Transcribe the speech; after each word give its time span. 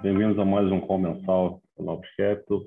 Bem-vindos 0.00 0.38
a 0.38 0.44
mais 0.44 0.70
um 0.70 0.80
call 0.80 0.98
mensal 0.98 1.60
do 1.76 1.82
Novos 1.82 2.08
Capital. 2.16 2.62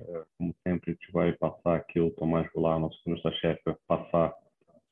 É, 0.00 0.22
como 0.36 0.52
sempre, 0.66 0.90
a 0.90 0.94
gente 0.94 1.12
vai 1.12 1.32
passar 1.34 1.76
aqui 1.76 2.00
o 2.00 2.10
Tomás 2.10 2.50
Goulart, 2.52 2.80
nosso 2.80 2.98
economista-chefe, 3.02 3.62
vai 3.64 3.76
passar 3.86 4.34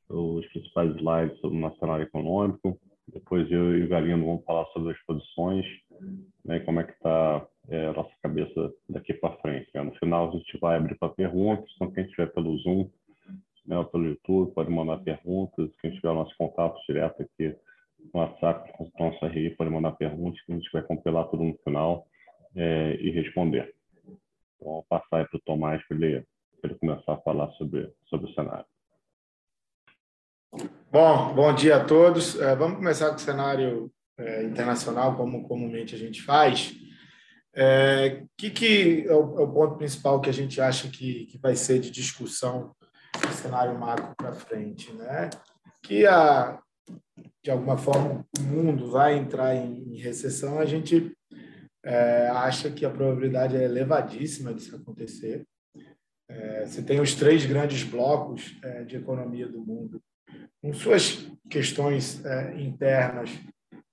os 0.09 0.47
principais 0.47 0.95
slides 0.95 1.37
sobre 1.41 1.59
o 1.59 1.77
cenário 1.81 2.05
econômico. 2.05 2.79
Depois 3.09 3.51
eu 3.51 3.77
e 3.77 3.83
o 3.83 3.89
Galindo 3.89 4.25
vamos 4.25 4.45
falar 4.45 4.67
sobre 4.67 4.93
as 4.93 5.03
posições, 5.05 5.67
né, 6.45 6.61
como 6.61 6.79
é 6.79 6.85
que 6.85 6.93
está 6.93 7.45
é, 7.69 7.87
a 7.87 7.93
nossa 7.93 8.13
cabeça 8.23 8.73
daqui 8.89 9.13
para 9.15 9.37
frente. 9.39 9.69
Né? 9.75 9.83
No 9.83 9.95
final, 9.97 10.29
a 10.29 10.33
gente 10.37 10.59
vai 10.61 10.77
abrir 10.77 10.97
para 10.97 11.09
perguntas, 11.09 11.69
então 11.75 11.91
quem 11.91 12.05
estiver 12.05 12.33
pelo 12.33 12.57
Zoom 12.59 12.89
né, 13.67 13.77
ou 13.77 13.85
pelo 13.85 14.07
YouTube 14.07 14.55
pode 14.55 14.71
mandar 14.71 14.99
perguntas, 14.99 15.71
quem 15.81 15.91
tiver 15.91 16.11
o 16.11 16.15
nosso 16.15 16.37
contato 16.39 16.81
direto 16.87 17.21
aqui 17.21 17.53
no 18.13 18.21
WhatsApp, 18.21 18.73
com 18.73 18.85
o 18.85 18.93
nosso 18.99 19.27
RI, 19.27 19.51
pode 19.51 19.71
mandar 19.71 19.93
perguntas 19.93 20.41
que 20.43 20.53
a 20.53 20.55
gente 20.55 20.71
vai 20.73 20.83
compilar 20.83 21.29
tudo 21.29 21.45
no 21.45 21.59
final 21.65 22.07
é, 22.57 22.97
e 23.01 23.11
responder. 23.11 23.75
Então, 24.57 24.73
vou 24.73 24.87
passar 24.89 25.29
para 25.29 25.37
o 25.37 25.41
Tomás 25.41 25.87
para 25.87 25.97
ele, 25.97 26.25
ele 26.63 26.75
começar 26.77 27.13
a 27.13 27.21
falar 27.21 27.51
sobre, 27.53 27.93
sobre 28.09 28.31
o 28.31 28.35
cenário. 28.35 28.67
Bom, 30.91 31.35
bom 31.35 31.55
dia 31.55 31.77
a 31.77 31.85
todos. 31.85 32.41
É, 32.41 32.57
vamos 32.57 32.79
começar 32.79 33.11
com 33.11 33.17
o 33.17 33.21
cenário 33.21 33.93
é, 34.19 34.43
internacional, 34.45 35.17
como 35.17 35.47
comumente 35.47 35.95
a 35.95 35.99
gente 35.99 36.23
faz. 36.23 36.71
O 36.71 37.61
é, 37.61 38.25
que, 38.37 38.51
que 38.51 39.07
é 39.07 39.13
o, 39.13 39.39
é, 39.39 39.43
o, 39.43 39.53
ponto 39.53 39.77
principal 39.77 40.21
que 40.21 40.31
a 40.31 40.33
gente 40.33 40.61
acha 40.61 40.89
que, 40.89 41.27
que 41.27 41.39
vai 41.39 41.55
ser 41.55 41.81
de 41.81 41.91
discussão 41.91 42.75
no 43.23 43.33
cenário 43.33 43.79
macro 43.79 44.15
para 44.17 44.33
frente? 44.33 44.93
Né? 44.93 45.29
Que, 45.83 46.07
a, 46.07 46.59
de 47.43 47.51
alguma 47.51 47.77
forma, 47.79 48.27
o 48.39 48.43
mundo 48.43 48.91
vai 48.91 49.17
entrar 49.17 49.55
em, 49.55 49.95
em 49.95 49.97
recessão, 49.97 50.59
a 50.59 50.67
gente 50.67 51.17
é, 51.85 52.29
acha 52.29 52.71
que 52.71 52.85
a 52.85 52.91
probabilidade 52.91 53.57
é 53.57 53.65
elevadíssima 53.65 54.53
disso 54.53 54.77
acontecer. 54.77 55.47
É, 56.29 56.67
você 56.67 56.83
tem 56.83 57.01
os 57.01 57.15
três 57.15 57.47
grandes 57.47 57.83
blocos 57.85 58.59
é, 58.63 58.85
de 58.85 58.97
economia 58.97 59.49
do 59.49 59.65
mundo, 59.65 60.03
com 60.61 60.73
suas 60.73 61.27
questões 61.49 62.25
é, 62.25 62.61
internas, 62.61 63.31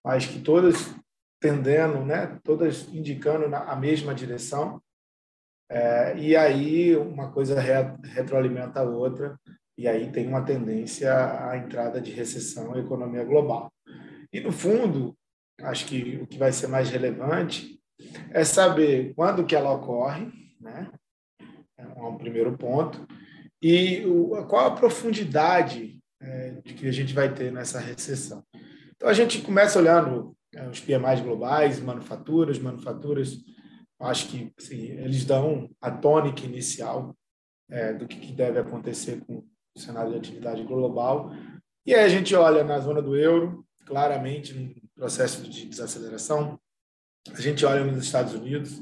mas 0.03 0.25
que 0.25 0.39
todas 0.41 0.93
tendendo, 1.39 2.03
né, 2.03 2.39
todas 2.43 2.91
indicando 2.93 3.47
na, 3.47 3.59
a 3.59 3.75
mesma 3.75 4.13
direção. 4.13 4.81
É, 5.69 6.17
e 6.17 6.35
aí 6.35 6.95
uma 6.95 7.31
coisa 7.31 7.59
re, 7.59 7.95
retroalimenta 8.03 8.81
a 8.81 8.83
outra, 8.83 9.39
e 9.77 9.87
aí 9.87 10.11
tem 10.11 10.27
uma 10.27 10.43
tendência 10.43 11.13
à 11.49 11.57
entrada 11.57 11.99
de 11.99 12.11
recessão 12.11 12.71
na 12.71 12.79
economia 12.79 13.23
global. 13.23 13.71
E, 14.31 14.39
no 14.39 14.51
fundo, 14.51 15.15
acho 15.61 15.85
que 15.85 16.17
o 16.21 16.27
que 16.27 16.37
vai 16.37 16.51
ser 16.51 16.67
mais 16.67 16.89
relevante 16.89 17.79
é 18.31 18.43
saber 18.43 19.13
quando 19.15 19.45
que 19.45 19.55
ela 19.55 19.71
ocorre, 19.71 20.31
né? 20.59 20.91
é 21.77 22.01
um 22.01 22.17
primeiro 22.17 22.57
ponto, 22.57 23.05
e 23.61 24.03
qual 24.47 24.67
a 24.67 24.75
profundidade 24.75 25.99
é, 26.21 26.51
de 26.63 26.73
que 26.73 26.87
a 26.87 26.91
gente 26.91 27.13
vai 27.13 27.33
ter 27.33 27.51
nessa 27.51 27.79
recessão. 27.79 28.43
Então, 28.95 29.09
a 29.09 29.13
gente 29.13 29.41
começa 29.41 29.79
olhando 29.79 30.35
é, 30.53 30.67
os 30.67 30.79
PMIs 30.79 31.21
globais, 31.21 31.79
manufaturas, 31.79 32.59
manufaturas, 32.59 33.37
acho 33.99 34.27
que 34.29 34.51
assim, 34.57 34.91
eles 34.91 35.25
dão 35.25 35.69
a 35.81 35.91
tônica 35.91 36.45
inicial 36.45 37.15
é, 37.69 37.93
do 37.93 38.07
que, 38.07 38.31
deve 38.31 38.59
acontecer 38.59 39.21
com 39.25 39.43
cenário 39.75 40.11
de 40.11 40.17
atividade 40.17 40.63
global. 40.63 41.31
E 41.85 41.93
aí 41.93 42.03
a 42.03 42.09
gente 42.09 42.33
olha 42.35 42.63
na 42.63 42.79
zona 42.79 43.01
do 43.01 43.15
euro, 43.15 43.65
claramente, 43.85 44.57
um 44.57 44.73
processo 44.95 45.43
de 45.43 45.65
desaceleração. 45.67 46.59
A 47.33 47.41
gente 47.41 47.65
olha 47.65 47.83
nos 47.83 48.03
Estados 48.03 48.33
Unidos, 48.33 48.81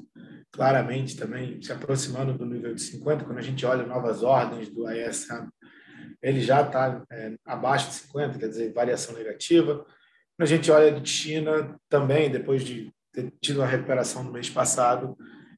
claramente 0.52 1.18
também 1.18 1.62
se 1.62 1.72
aproximando 1.72 2.38
do 2.38 2.46
nível 2.46 2.74
de 2.74 2.82
50, 2.82 3.26
quando 3.26 3.38
a 3.38 3.42
gente 3.42 3.66
olha 3.66 3.86
novas 3.86 4.22
ordens 4.24 4.70
do 4.70 4.90
ISM, 4.90 5.50
ele 6.22 6.40
já 6.40 6.62
está 6.62 7.04
é, 7.12 7.36
abaixo 7.46 7.90
de 7.90 7.96
50, 7.96 8.40
quer 8.40 8.48
dizer, 8.48 8.74
variação 8.74 9.16
negativa. 9.16 9.86
Quando 10.36 10.44
a 10.44 10.46
gente 10.46 10.72
olha 10.72 10.92
de 11.00 11.10
China, 11.10 11.78
também, 11.90 12.32
depois 12.32 12.64
de 12.64 12.94
ter 13.12 13.32
tido 13.42 13.58
uma 13.58 13.68
recuperação 13.68 14.24
no 14.24 14.32
mês 14.32 14.50
passado, 14.50 15.18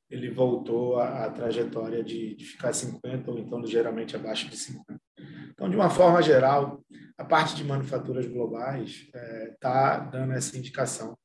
ele 0.09 0.29
voltou 0.29 0.99
à, 0.99 1.29
trajetória 1.29 2.03
de, 2.03 2.35
de 2.35 2.45
ficar 2.45 2.73
50 2.73 3.31
ou 3.31 3.39
então 3.39 3.59
ligeiramente 3.59 4.15
abaixo 4.15 4.49
de 4.49 4.57
50. 4.57 4.99
Então, 5.55 5.69
de 5.69 5.75
uma 5.75 5.89
forma 5.89 6.21
geral, 6.21 6.83
a 7.17 7.23
parte 7.23 7.55
de 7.55 7.63
manufaturas 7.63 8.27
globais 8.27 9.07
está 9.07 9.19
é, 9.19 9.55
tá 9.59 9.99
dando 9.99 10.33
essa 10.33 10.57
indicação 10.57 11.17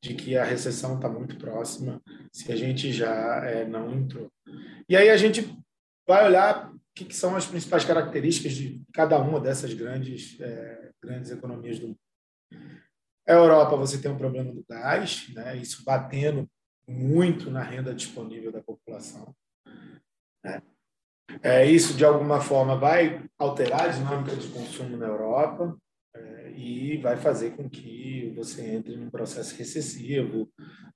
de 0.00 0.14
que 0.14 0.36
a 0.36 0.44
recessão 0.44 0.96
está 0.96 1.08
muito 1.08 1.36
próxima, 1.36 2.00
se 2.32 2.50
a 2.52 2.56
gente 2.56 2.92
já 2.92 3.44
é, 3.44 3.64
não 3.66 3.92
entrou. 3.92 4.30
E 4.88 4.96
aí 4.96 5.10
a 5.10 5.16
gente 5.16 5.56
vai 6.06 6.24
olhar 6.24 6.72
o 6.72 6.80
que, 6.94 7.04
que, 7.04 7.14
são 7.14 7.34
as 7.36 7.46
principais 7.46 7.84
características 7.84 8.52
de 8.52 8.82
cada 8.92 9.18
uma 9.18 9.40
dessas 9.40 9.74
grandes, 9.74 10.40
é, 10.40 10.90
grandes 11.02 11.30
economias 11.30 11.78
do 11.78 11.88
mundo. 11.88 11.98
A 13.26 13.32
Europa, 13.32 13.76
você 13.76 14.00
tem 14.00 14.10
um 14.10 14.18
problema 14.18 14.52
do 14.52 14.64
gás, 14.68 15.28
né? 15.34 15.56
isso 15.56 15.84
batendo 15.84 16.48
muito 16.86 17.50
na 17.50 17.62
renda 17.62 17.94
disponível 17.94 18.52
da 18.52 18.62
população. 18.62 19.34
Né? 20.44 20.60
É, 21.42 21.64
isso, 21.64 21.94
de 21.94 22.04
alguma 22.04 22.40
forma, 22.40 22.76
vai 22.76 23.24
alterar 23.38 23.82
a 23.82 23.88
dinâmica 23.88 24.36
de 24.36 24.48
consumo 24.48 24.96
na 24.96 25.06
Europa 25.06 25.76
é, 26.14 26.52
e 26.54 26.96
vai 26.98 27.16
fazer 27.16 27.50
com 27.56 27.68
que 27.68 28.32
você 28.36 28.62
entre 28.66 28.96
num 28.96 29.10
processo 29.10 29.56
recessivo, 29.56 30.50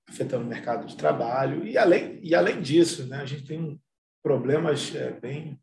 afetando 0.09 0.44
o 0.44 0.48
mercado 0.48 0.86
de 0.86 0.97
trabalho. 0.97 1.66
E 1.66 1.78
além, 1.78 2.19
e 2.22 2.34
além 2.34 2.60
disso, 2.60 3.06
né, 3.06 3.19
a 3.19 3.25
gente 3.25 3.44
tem 3.44 3.81
problemas 4.22 4.94
é, 4.94 5.12
bem, 5.12 5.59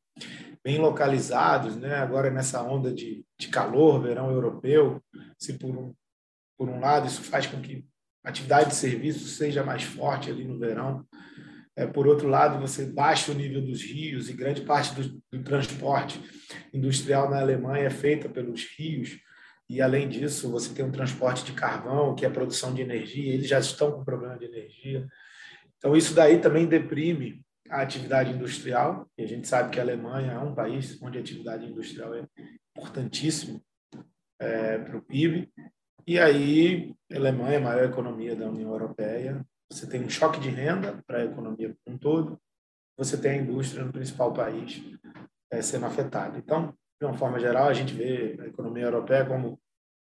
bem 0.63 0.79
localizados. 0.79 1.75
Né? 1.75 1.95
Agora, 1.95 2.29
nessa 2.29 2.61
onda 2.63 2.91
de, 2.91 3.25
de 3.39 3.47
calor, 3.49 4.01
verão 4.01 4.31
europeu, 4.31 5.01
se 5.37 5.53
por 5.53 5.77
um 5.77 5.93
por 6.57 6.69
um 6.69 6.79
lado, 6.79 7.07
isso 7.07 7.21
faz 7.23 7.45
com 7.45 7.59
que 7.59 7.85
a 8.23 8.29
atividade 8.29 8.69
de 8.69 8.75
serviço 8.75 9.27
seja 9.27 9.63
mais 9.63 9.83
forte 9.83 10.29
ali 10.29 10.45
no 10.45 10.57
verão. 10.57 11.05
É, 11.75 11.87
por 11.87 12.07
outro 12.07 12.27
lado, 12.27 12.59
você 12.59 12.85
baixa 12.85 13.31
o 13.31 13.35
nível 13.35 13.61
dos 13.61 13.81
rios 13.81 14.29
e 14.29 14.33
grande 14.33 14.61
parte 14.61 14.93
do, 14.93 15.21
do 15.31 15.43
transporte 15.43 16.21
industrial 16.73 17.29
na 17.29 17.39
Alemanha 17.39 17.85
é 17.85 17.89
feita 17.89 18.29
pelos 18.29 18.63
rios. 18.77 19.19
E, 19.69 19.81
além 19.81 20.07
disso, 20.07 20.51
você 20.51 20.73
tem 20.73 20.85
um 20.85 20.91
transporte 20.91 21.45
de 21.45 21.53
carvão, 21.53 22.13
que 22.13 22.25
é 22.25 22.29
produção 22.29 22.73
de 22.73 22.81
energia, 22.81 23.33
eles 23.33 23.47
já 23.47 23.59
estão 23.59 23.91
com 23.91 24.03
problema 24.03 24.37
de 24.37 24.45
energia. 24.45 25.07
Então, 25.77 25.95
isso 25.95 26.13
daí 26.13 26.39
também 26.39 26.67
deprime 26.67 27.41
a 27.69 27.81
atividade 27.81 28.31
industrial, 28.31 29.09
e 29.17 29.23
a 29.23 29.27
gente 29.27 29.47
sabe 29.47 29.71
que 29.71 29.79
a 29.79 29.83
Alemanha 29.83 30.33
é 30.33 30.39
um 30.39 30.53
país 30.53 31.01
onde 31.01 31.17
a 31.17 31.21
atividade 31.21 31.65
industrial 31.65 32.13
é 32.13 32.27
importantíssima 32.77 33.59
é, 34.39 34.77
para 34.77 34.97
o 34.97 35.01
PIB, 35.01 35.49
e 36.05 36.19
aí, 36.19 36.93
a 37.09 37.15
Alemanha 37.15 37.53
é 37.53 37.57
a 37.57 37.61
maior 37.61 37.85
economia 37.85 38.35
da 38.35 38.49
União 38.49 38.71
Europeia. 38.71 39.45
Você 39.73 39.87
tem 39.87 40.03
um 40.03 40.09
choque 40.09 40.39
de 40.39 40.49
renda 40.49 41.03
para 41.07 41.19
a 41.19 41.25
economia 41.25 41.75
como 41.83 41.95
um 41.95 41.99
todo. 41.99 42.39
Você 42.95 43.17
tem 43.17 43.31
a 43.31 43.37
indústria 43.37 43.83
no 43.83 43.91
principal 43.91 44.31
país 44.31 44.83
é, 45.51 45.63
sendo 45.63 45.87
afetada. 45.87 46.37
Então, 46.37 46.77
de 47.01 47.07
uma 47.07 47.17
forma 47.17 47.39
geral, 47.39 47.67
a 47.67 47.73
gente 47.73 47.91
vê 47.91 48.37
a 48.39 48.45
economia 48.45 48.83
europeia 48.83 49.25
como 49.25 49.59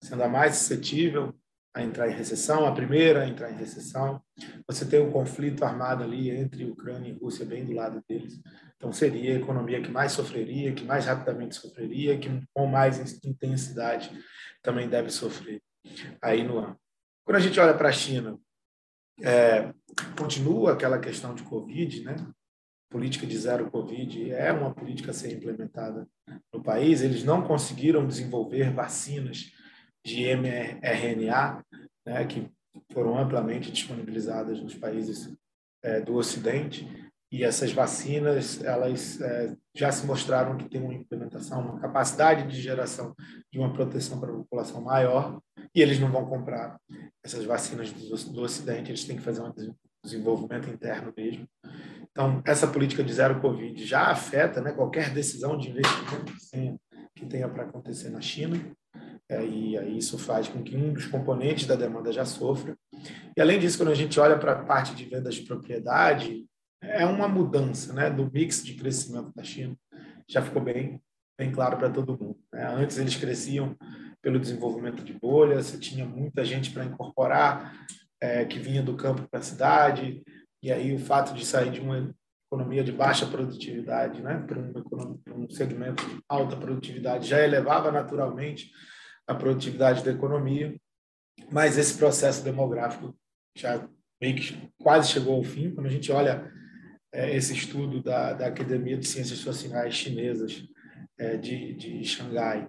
sendo 0.03 0.21
a 0.21 0.27
mais 0.27 0.57
suscetível 0.57 1.33
a 1.73 1.81
entrar 1.81 2.09
em 2.09 2.13
recessão, 2.13 2.67
a 2.67 2.73
primeira 2.73 3.23
a 3.23 3.27
entrar 3.27 3.51
em 3.51 3.55
recessão. 3.55 4.21
Você 4.67 4.85
tem 4.85 5.01
um 5.01 5.11
conflito 5.11 5.63
armado 5.63 6.03
ali 6.03 6.29
entre 6.29 6.65
Ucrânia 6.65 7.09
e 7.09 7.17
Rússia 7.17 7.45
bem 7.45 7.65
do 7.65 7.71
lado 7.71 8.03
deles. 8.07 8.41
Então, 8.75 8.91
seria 8.91 9.33
a 9.33 9.39
economia 9.39 9.81
que 9.81 9.89
mais 9.89 10.11
sofreria, 10.11 10.73
que 10.73 10.83
mais 10.83 11.05
rapidamente 11.05 11.55
sofreria, 11.55 12.19
que 12.19 12.29
com 12.53 12.67
mais 12.67 12.99
intensidade 13.23 14.11
também 14.61 14.89
deve 14.89 15.09
sofrer 15.09 15.61
aí 16.21 16.43
no 16.43 16.59
ano. 16.59 16.77
Quando 17.25 17.37
a 17.37 17.39
gente 17.39 17.57
olha 17.59 17.73
para 17.73 17.87
a 17.87 17.93
China, 17.93 18.37
é, 19.21 19.73
continua 20.17 20.73
aquela 20.73 20.99
questão 20.99 21.33
de 21.35 21.43
Covid, 21.43 22.03
né? 22.03 22.15
Política 22.89 23.25
de 23.25 23.37
zero 23.37 23.71
Covid 23.71 24.31
é 24.31 24.51
uma 24.51 24.73
política 24.73 25.11
a 25.11 25.13
ser 25.13 25.33
implementada 25.33 26.07
no 26.53 26.61
país. 26.61 27.01
Eles 27.01 27.23
não 27.23 27.41
conseguiram 27.41 28.07
desenvolver 28.07 28.71
vacinas 28.71 29.51
de 30.05 30.25
mRNA, 30.35 31.63
né, 32.05 32.25
que 32.25 32.47
foram 32.91 33.17
amplamente 33.17 33.71
disponibilizadas 33.71 34.59
nos 34.59 34.75
países 34.75 35.33
é, 35.81 36.01
do 36.01 36.15
Ocidente 36.15 36.87
e 37.33 37.43
essas 37.43 37.71
vacinas 37.71 38.63
elas 38.63 39.19
é, 39.19 39.55
já 39.75 39.91
se 39.91 40.05
mostraram 40.05 40.55
que 40.55 40.69
têm 40.69 40.83
uma 40.83 40.93
implementação, 40.93 41.61
uma 41.61 41.79
capacidade 41.79 42.47
de 42.47 42.61
geração 42.61 43.15
de 43.51 43.57
uma 43.57 43.73
proteção 43.73 44.19
para 44.19 44.31
a 44.31 44.35
população 44.35 44.79
maior 44.81 45.41
e 45.73 45.81
eles 45.81 45.99
não 45.99 46.11
vão 46.11 46.27
comprar 46.27 46.79
essas 47.25 47.43
vacinas 47.43 47.91
do, 47.91 48.31
do 48.31 48.41
Ocidente, 48.43 48.91
eles 48.91 49.03
têm 49.03 49.15
que 49.15 49.23
fazer 49.23 49.41
um 49.41 49.51
desenvolvimento 50.03 50.69
interno 50.69 51.11
mesmo. 51.17 51.47
Então, 52.11 52.39
essa 52.45 52.67
política 52.67 53.03
de 53.03 53.11
zero 53.11 53.41
Covid 53.41 53.83
já 53.83 54.11
afeta 54.11 54.61
né, 54.61 54.71
qualquer 54.71 55.11
decisão 55.11 55.57
de 55.57 55.71
investimento 55.71 56.31
que 57.15 57.25
tenha 57.25 57.49
para 57.49 57.63
acontecer 57.63 58.09
na 58.09 58.21
China, 58.21 58.63
é, 59.27 59.43
e 59.43 59.75
aí 59.75 59.97
isso 59.97 60.19
faz 60.19 60.47
com 60.47 60.61
que 60.61 60.77
um 60.77 60.93
dos 60.93 61.07
componentes 61.07 61.65
da 61.65 61.75
demanda 61.75 62.11
já 62.11 62.25
sofra. 62.25 62.77
E 63.35 63.41
além 63.41 63.57
disso, 63.57 63.79
quando 63.79 63.91
a 63.91 63.95
gente 63.95 64.19
olha 64.19 64.37
para 64.37 64.51
a 64.51 64.63
parte 64.63 64.93
de 64.93 65.05
vendas 65.05 65.33
de 65.33 65.41
propriedade, 65.41 66.45
é 66.83 67.05
uma 67.05 67.27
mudança 67.27 67.93
né, 67.93 68.09
do 68.09 68.29
mix 68.31 68.63
de 68.63 68.75
crescimento 68.75 69.31
da 69.35 69.43
China. 69.43 69.75
Já 70.27 70.41
ficou 70.41 70.61
bem, 70.61 71.01
bem 71.37 71.51
claro 71.51 71.77
para 71.77 71.89
todo 71.89 72.17
mundo. 72.17 72.39
Né? 72.51 72.65
Antes 72.65 72.97
eles 72.97 73.15
cresciam 73.15 73.75
pelo 74.21 74.39
desenvolvimento 74.39 75.03
de 75.03 75.13
bolhas, 75.13 75.67
você 75.67 75.77
tinha 75.77 76.05
muita 76.05 76.45
gente 76.45 76.71
para 76.71 76.85
incorporar, 76.85 77.73
é, 78.21 78.45
que 78.45 78.59
vinha 78.59 78.81
do 78.81 78.95
campo 78.95 79.27
para 79.29 79.39
a 79.39 79.43
cidade, 79.43 80.23
e 80.61 80.71
aí 80.71 80.93
o 80.93 80.99
fato 80.99 81.33
de 81.33 81.45
sair 81.45 81.71
de 81.71 81.81
uma 81.81 82.13
economia 82.47 82.83
de 82.83 82.91
baixa 82.91 83.25
produtividade 83.25 84.21
né, 84.21 84.45
para 84.47 84.59
um, 85.35 85.49
segmento 85.49 86.07
de 86.07 86.21
alta 86.29 86.55
produtividade 86.55 87.27
já 87.27 87.43
elevava 87.43 87.91
naturalmente 87.91 88.71
a 89.27 89.33
produtividade 89.33 90.05
da 90.05 90.11
economia, 90.11 90.75
mas 91.51 91.77
esse 91.77 91.97
processo 91.97 92.43
demográfico 92.43 93.13
já 93.57 93.87
meio 94.21 94.35
que 94.35 94.71
quase 94.77 95.09
chegou 95.09 95.35
ao 95.35 95.43
fim. 95.43 95.73
Quando 95.73 95.87
a 95.87 95.89
gente 95.89 96.11
olha 96.11 96.49
é, 97.13 97.35
esse 97.35 97.53
estudo 97.53 98.01
da, 98.01 98.33
da 98.33 98.47
Academia 98.47 98.97
de 98.97 99.07
Ciências 99.07 99.39
Sociais 99.39 99.93
Chinesas 99.93 100.67
é, 101.17 101.37
de, 101.37 101.73
de 101.75 102.03
Xangai, 102.03 102.67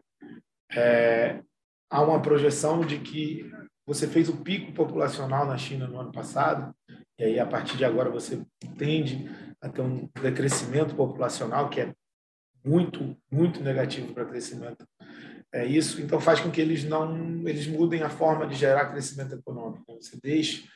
é, 0.71 1.43
há 1.91 2.03
uma 2.03 2.21
projeção 2.21 2.83
de 2.83 2.99
que 2.99 3.51
você 3.87 4.07
fez 4.07 4.29
o 4.29 4.43
pico 4.43 4.73
populacional 4.73 5.47
na 5.47 5.57
China 5.57 5.87
no 5.87 5.99
ano 5.99 6.13
passado, 6.13 6.75
e 7.19 7.25
aí 7.25 7.41
a 7.41 7.47
partir 7.47 7.77
de 7.77 7.85
agora 7.85 8.11
você 8.11 8.45
tende 8.77 9.29
a 9.61 9.69
ter 9.69 9.81
um 9.81 10.09
decrescimento 10.21 10.95
populacional 10.95 11.71
que 11.71 11.81
é 11.81 11.95
muito, 12.65 13.17
muito 13.31 13.63
negativo 13.63 14.13
para 14.13 14.27
crescimento. 14.27 14.87
É 15.53 15.65
isso, 15.65 16.03
então 16.03 16.21
faz 16.21 16.41
com 16.41 16.51
que 16.51 16.61
eles 16.61 16.85
não, 16.85 17.47
eles 17.49 17.67
mudem 17.67 18.03
a 18.03 18.11
forma 18.11 18.47
de 18.47 18.57
gerar 18.57 18.91
crescimento 18.91 19.35
econômico. 19.35 19.85
Você 20.03 20.19
deixa 20.21 20.67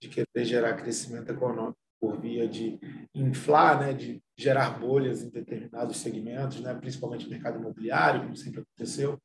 de 0.00 0.08
querer 0.08 0.44
gerar 0.44 0.74
crescimento 0.74 1.30
econômico 1.30 1.78
por 2.00 2.18
via 2.18 2.48
de 2.48 2.78
inflar, 3.14 3.78
né, 3.78 3.92
de 3.92 4.22
gerar 4.38 4.78
bolhas 4.78 5.22
em 5.22 5.28
determinados 5.28 5.98
segmentos, 5.98 6.60
né, 6.60 6.72
principalmente 6.74 7.24
no 7.24 7.30
mercado 7.30 7.58
imobiliário, 7.58 8.22
como 8.22 8.36
sempre 8.36 8.62
aconteceu, 8.62 9.18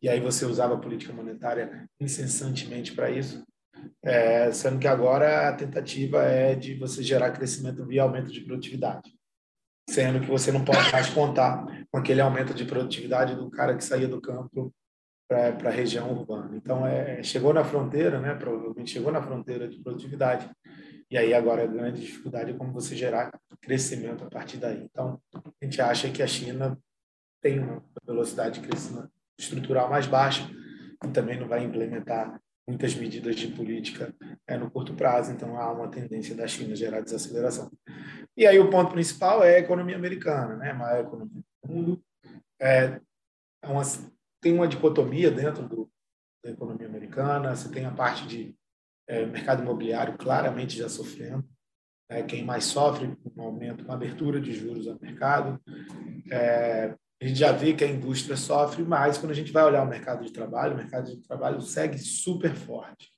e 0.00 0.08
aí 0.08 0.20
você 0.20 0.44
usava 0.44 0.74
a 0.74 0.80
política 0.80 1.12
monetária 1.12 1.88
incessantemente 1.98 2.92
para 2.92 3.10
isso, 3.10 3.44
é, 4.02 4.52
sendo 4.52 4.78
que 4.78 4.86
agora 4.86 5.48
a 5.48 5.54
tentativa 5.54 6.22
é 6.22 6.54
de 6.54 6.74
você 6.74 7.02
gerar 7.02 7.32
crescimento 7.32 7.84
via 7.84 8.02
aumento 8.02 8.30
de 8.30 8.42
produtividade, 8.42 9.12
sendo 9.88 10.20
que 10.20 10.26
você 10.26 10.52
não 10.52 10.64
pode 10.64 10.92
mais 10.92 11.10
contar 11.10 11.64
com 11.90 11.98
aquele 11.98 12.20
aumento 12.20 12.54
de 12.54 12.64
produtividade 12.64 13.34
do 13.34 13.50
cara 13.50 13.76
que 13.76 13.82
saía 13.82 14.06
do 14.06 14.20
campo 14.20 14.72
para 15.28 15.68
a 15.68 15.72
região 15.72 16.10
urbana. 16.10 16.56
Então, 16.56 16.84
é, 16.84 17.22
chegou 17.22 17.54
na 17.54 17.62
fronteira, 17.62 18.20
né, 18.20 18.34
provavelmente 18.34 18.90
chegou 18.90 19.12
na 19.12 19.22
fronteira 19.22 19.68
de 19.68 19.80
produtividade, 19.80 20.50
e 21.10 21.18
aí 21.18 21.34
agora 21.34 21.64
a 21.64 21.66
grande 21.66 22.00
dificuldade 22.00 22.52
é 22.52 22.54
como 22.54 22.72
você 22.72 22.94
gerar 22.94 23.32
crescimento 23.60 24.24
a 24.24 24.30
partir 24.30 24.58
daí. 24.58 24.84
Então, 24.84 25.20
a 25.34 25.64
gente 25.64 25.80
acha 25.82 26.10
que 26.10 26.22
a 26.22 26.26
China 26.26 26.78
tem 27.42 27.58
uma 27.58 27.82
velocidade 28.04 28.60
de 28.60 28.66
crescimento 28.66 29.10
estrutural 29.38 29.90
mais 29.90 30.06
baixa 30.06 30.48
e 31.04 31.08
também 31.08 31.38
não 31.38 31.48
vai 31.48 31.64
implementar 31.64 32.40
muitas 32.68 32.94
medidas 32.94 33.34
de 33.34 33.48
política 33.48 34.14
é, 34.46 34.56
no 34.56 34.70
curto 34.70 34.94
prazo, 34.94 35.32
então 35.32 35.58
há 35.58 35.72
uma 35.72 35.88
tendência 35.88 36.34
da 36.36 36.46
China 36.46 36.76
gerar 36.76 37.00
desaceleração. 37.00 37.70
E 38.36 38.46
aí 38.46 38.58
o 38.58 38.70
ponto 38.70 38.92
principal 38.92 39.42
é 39.42 39.56
a 39.56 39.58
economia 39.58 39.96
americana, 39.96 40.56
né? 40.56 40.70
a 40.70 40.74
maior 40.74 41.00
economia 41.00 41.42
do 41.64 41.72
mundo. 41.72 42.04
É, 42.60 43.00
é 43.62 43.68
uma, 43.68 43.82
tem 44.40 44.52
uma 44.52 44.68
dicotomia 44.68 45.30
dentro 45.30 45.66
do, 45.66 45.90
da 46.44 46.50
economia 46.50 46.86
americana, 46.86 47.56
você 47.56 47.68
tem 47.68 47.84
a 47.84 47.90
parte 47.90 48.26
de 48.26 48.54
é, 49.10 49.26
mercado 49.26 49.60
imobiliário 49.60 50.16
claramente 50.16 50.78
já 50.78 50.88
sofrendo. 50.88 51.44
É, 52.08 52.22
quem 52.22 52.44
mais 52.44 52.64
sofre 52.64 53.16
com 53.16 53.42
um 53.42 53.44
aumento, 53.44 53.84
uma 53.84 53.94
abertura 53.94 54.40
de 54.40 54.52
juros 54.52 54.86
ao 54.86 54.98
mercado. 55.00 55.60
É, 56.30 56.94
a 57.20 57.26
gente 57.26 57.38
já 57.38 57.50
vê 57.50 57.74
que 57.74 57.84
a 57.84 57.88
indústria 57.88 58.36
sofre 58.36 58.84
mais 58.84 59.18
quando 59.18 59.32
a 59.32 59.34
gente 59.34 59.52
vai 59.52 59.64
olhar 59.64 59.82
o 59.82 59.88
mercado 59.88 60.24
de 60.24 60.32
trabalho. 60.32 60.74
O 60.74 60.76
mercado 60.76 61.10
de 61.10 61.20
trabalho 61.22 61.60
segue 61.60 61.98
super 61.98 62.54
forte. 62.54 63.12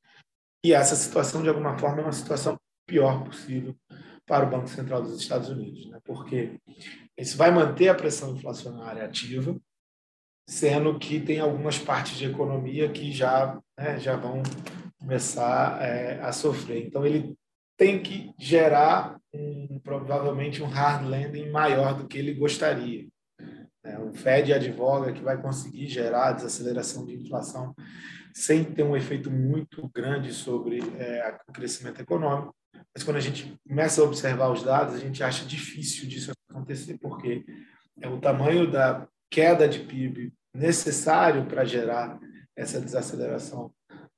E 0.65 0.73
essa 0.73 0.97
situação, 0.97 1.43
de 1.43 1.49
alguma 1.49 1.79
forma, 1.79 2.01
é 2.01 2.05
uma 2.05 2.13
situação 2.13 2.57
pior 2.87 3.25
possível 3.25 3.77
para 4.27 4.47
o 4.47 4.51
Banco 4.51 4.69
Central 4.69 5.03
dos 5.03 5.21
Estados 5.21 5.49
Unidos, 5.51 5.91
né? 5.91 5.99
porque 6.05 6.59
isso 7.19 7.37
vai 7.37 7.51
manter 7.51 7.89
a 7.89 7.95
pressão 7.95 8.35
inflacionária 8.35 9.05
ativa, 9.05 9.57
sendo 10.49 10.99
que 10.99 11.21
tem 11.21 11.41
algumas 11.41 11.79
partes 11.79 12.17
de 12.17 12.27
economia 12.27 12.89
que 12.89 13.13
já, 13.13 13.61
né, 13.79 13.99
já 13.99 14.17
vão 14.17 14.43
começar 15.03 15.83
é, 15.83 16.21
a 16.21 16.33
sofrer. 16.33 16.87
Então, 16.87 17.05
ele 17.05 17.37
tem 17.77 18.01
que 18.01 18.33
gerar 18.39 19.19
um, 19.35 19.81
provavelmente 19.83 20.63
um 20.63 20.67
hard 20.67 21.05
landing 21.09 21.51
maior 21.51 21.95
do 21.95 22.07
que 22.07 22.17
ele 22.17 22.33
gostaria. 22.35 23.09
É, 23.85 23.99
o 23.99 24.13
Fed 24.13 24.53
advoga 24.53 25.13
que 25.13 25.23
vai 25.23 25.41
conseguir 25.41 25.89
gerar 25.89 26.29
a 26.29 26.33
desaceleração 26.33 27.05
de 27.05 27.17
inflação 27.17 27.75
sem 28.33 28.63
ter 28.65 28.85
um 28.85 28.97
efeito 28.97 29.31
muito 29.31 29.91
grande 29.93 30.33
sobre 30.33 30.79
é, 30.97 31.37
o 31.49 31.53
crescimento 31.53 32.01
econômico. 32.01 32.55
Mas 32.95 33.03
quando 33.03 33.17
a 33.17 33.21
gente 33.21 33.59
começa 33.69 34.01
a 34.01 34.05
observar 34.05 34.51
os 34.51 34.63
dados, 34.63 34.95
a 34.95 34.99
gente 34.99 35.23
acha 35.23 35.45
difícil 35.45 36.09
disso 36.09 36.33
acontecer, 36.49 36.99
porque 36.99 37.45
é 38.01 38.09
o 38.09 38.21
tamanho 38.21 38.71
da 38.71 39.07
queda 39.29 39.69
de 39.69 39.81
PIB 39.81 40.33
necessário 40.55 41.47
para 41.47 41.65
gerar 41.65 42.21
essa 42.57 42.81
desaceleração 42.81 43.73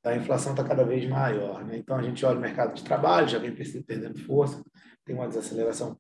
a 0.05 0.17
inflação 0.17 0.53
está 0.53 0.63
cada 0.63 0.85
vez 0.85 1.09
maior. 1.09 1.65
Né? 1.65 1.79
Então, 1.79 1.97
a 1.97 2.03
gente 2.03 2.25
olha 2.25 2.39
o 2.39 2.41
mercado 2.41 2.75
de 2.75 2.85
trabalho, 2.85 3.29
já 3.29 3.39
vem 3.39 3.55
perdendo 3.55 4.19
força, 4.21 4.63
tem 5.05 5.15
uma 5.15 5.29
desaceleração 5.29 5.99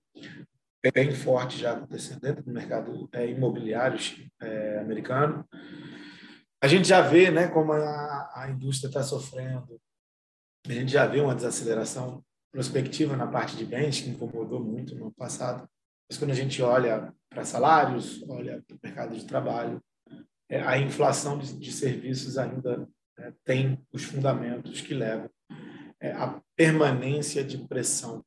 bem 0.92 1.12
forte 1.12 1.58
já 1.58 1.72
acontecendo 1.72 2.20
dentro 2.20 2.42
do 2.44 2.52
mercado 2.52 3.08
é, 3.12 3.26
imobiliário 3.30 3.98
é, 4.40 4.78
americano. 4.80 5.48
A 6.62 6.68
gente 6.68 6.86
já 6.86 7.00
vê 7.00 7.30
né, 7.30 7.48
como 7.48 7.72
a, 7.72 8.32
a 8.34 8.50
indústria 8.50 8.88
está 8.88 9.02
sofrendo, 9.02 9.80
a 10.66 10.72
gente 10.72 10.92
já 10.92 11.06
vê 11.06 11.20
uma 11.20 11.34
desaceleração 11.34 12.22
prospectiva 12.52 13.16
na 13.16 13.26
parte 13.26 13.56
de 13.56 13.64
bens, 13.64 14.00
que 14.00 14.10
incomodou 14.10 14.62
muito 14.62 14.94
no 14.94 15.12
passado. 15.12 15.68
Mas 16.08 16.18
quando 16.18 16.30
a 16.30 16.34
gente 16.34 16.62
olha 16.62 17.12
para 17.28 17.44
salários, 17.44 18.22
olha 18.28 18.62
para 18.66 18.76
o 18.76 18.80
mercado 18.82 19.14
de 19.14 19.26
trabalho, 19.26 19.82
é, 20.48 20.60
a 20.60 20.78
inflação 20.78 21.38
de, 21.38 21.58
de 21.58 21.72
serviços 21.72 22.38
ainda 22.38 22.88
né, 23.18 23.32
tem 23.44 23.78
os 23.92 24.04
fundamentos 24.04 24.80
que 24.80 24.94
levam 24.94 25.30
é, 26.00 26.12
à 26.12 26.40
permanência 26.56 27.44
de 27.44 27.58
pressão 27.66 28.24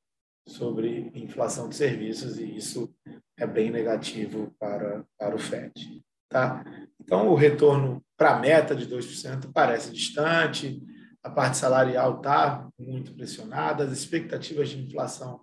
sobre 0.48 1.12
inflação 1.14 1.68
de 1.70 1.76
serviços 1.76 2.38
e 2.40 2.56
isso 2.56 2.94
é 3.38 3.46
bem 3.46 3.70
negativo 3.70 4.56
para, 4.60 5.06
para 5.18 5.36
o 5.36 5.40
FED. 5.40 6.02
Tá? 6.30 6.64
Então, 7.00 7.30
o 7.30 7.36
retorno 7.36 8.04
para 8.18 8.36
a 8.36 8.40
meta 8.40 8.76
de 8.76 8.88
2% 8.88 9.52
parece 9.54 9.92
distante, 9.92 10.82
a 11.24 11.30
parte 11.30 11.58
salarial 11.58 12.18
está 12.18 12.68
muito 12.80 13.14
pressionada, 13.14 13.84
as 13.84 13.92
expectativas 13.92 14.70
de 14.70 14.82
inflação 14.82 15.42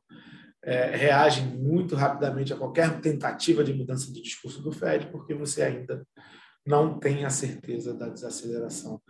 é, 0.63 0.97
reagem 0.97 1.47
muito 1.47 1.95
rapidamente 1.95 2.53
a 2.53 2.57
qualquer 2.57 3.01
tentativa 3.01 3.63
de 3.63 3.75
mudança 3.75 4.11
de 4.11 4.23
discurso 4.23 4.63
do 4.63 4.73
FED, 4.73 5.07
porque 5.09 5.35
você 5.35 5.63
ainda 5.63 6.07
não 6.67 6.99
tem 6.99 7.25
a 7.25 7.31
certeza 7.31 7.95
da 7.95 8.09
desaceleração 8.09 9.01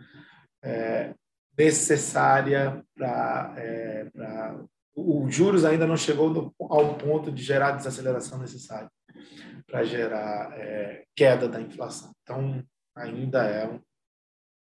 é, 0.63 1.13
necessária 1.57 2.83
para. 2.95 3.53
É, 3.57 4.09
o 4.97 5.29
juros 5.29 5.65
ainda 5.65 5.85
não 5.85 5.97
chegou 5.97 6.29
no, 6.29 6.55
ao 6.57 6.97
ponto 6.97 7.31
de 7.31 7.43
gerar 7.43 7.69
a 7.69 7.77
desaceleração 7.77 8.39
necessária 8.39 8.89
para 9.67 9.83
gerar 9.83 10.57
é, 10.57 11.03
queda 11.15 11.49
da 11.49 11.59
inflação. 11.59 12.11
Então, 12.23 12.63
ainda 12.95 13.43
é 13.43 13.67
um 13.67 13.81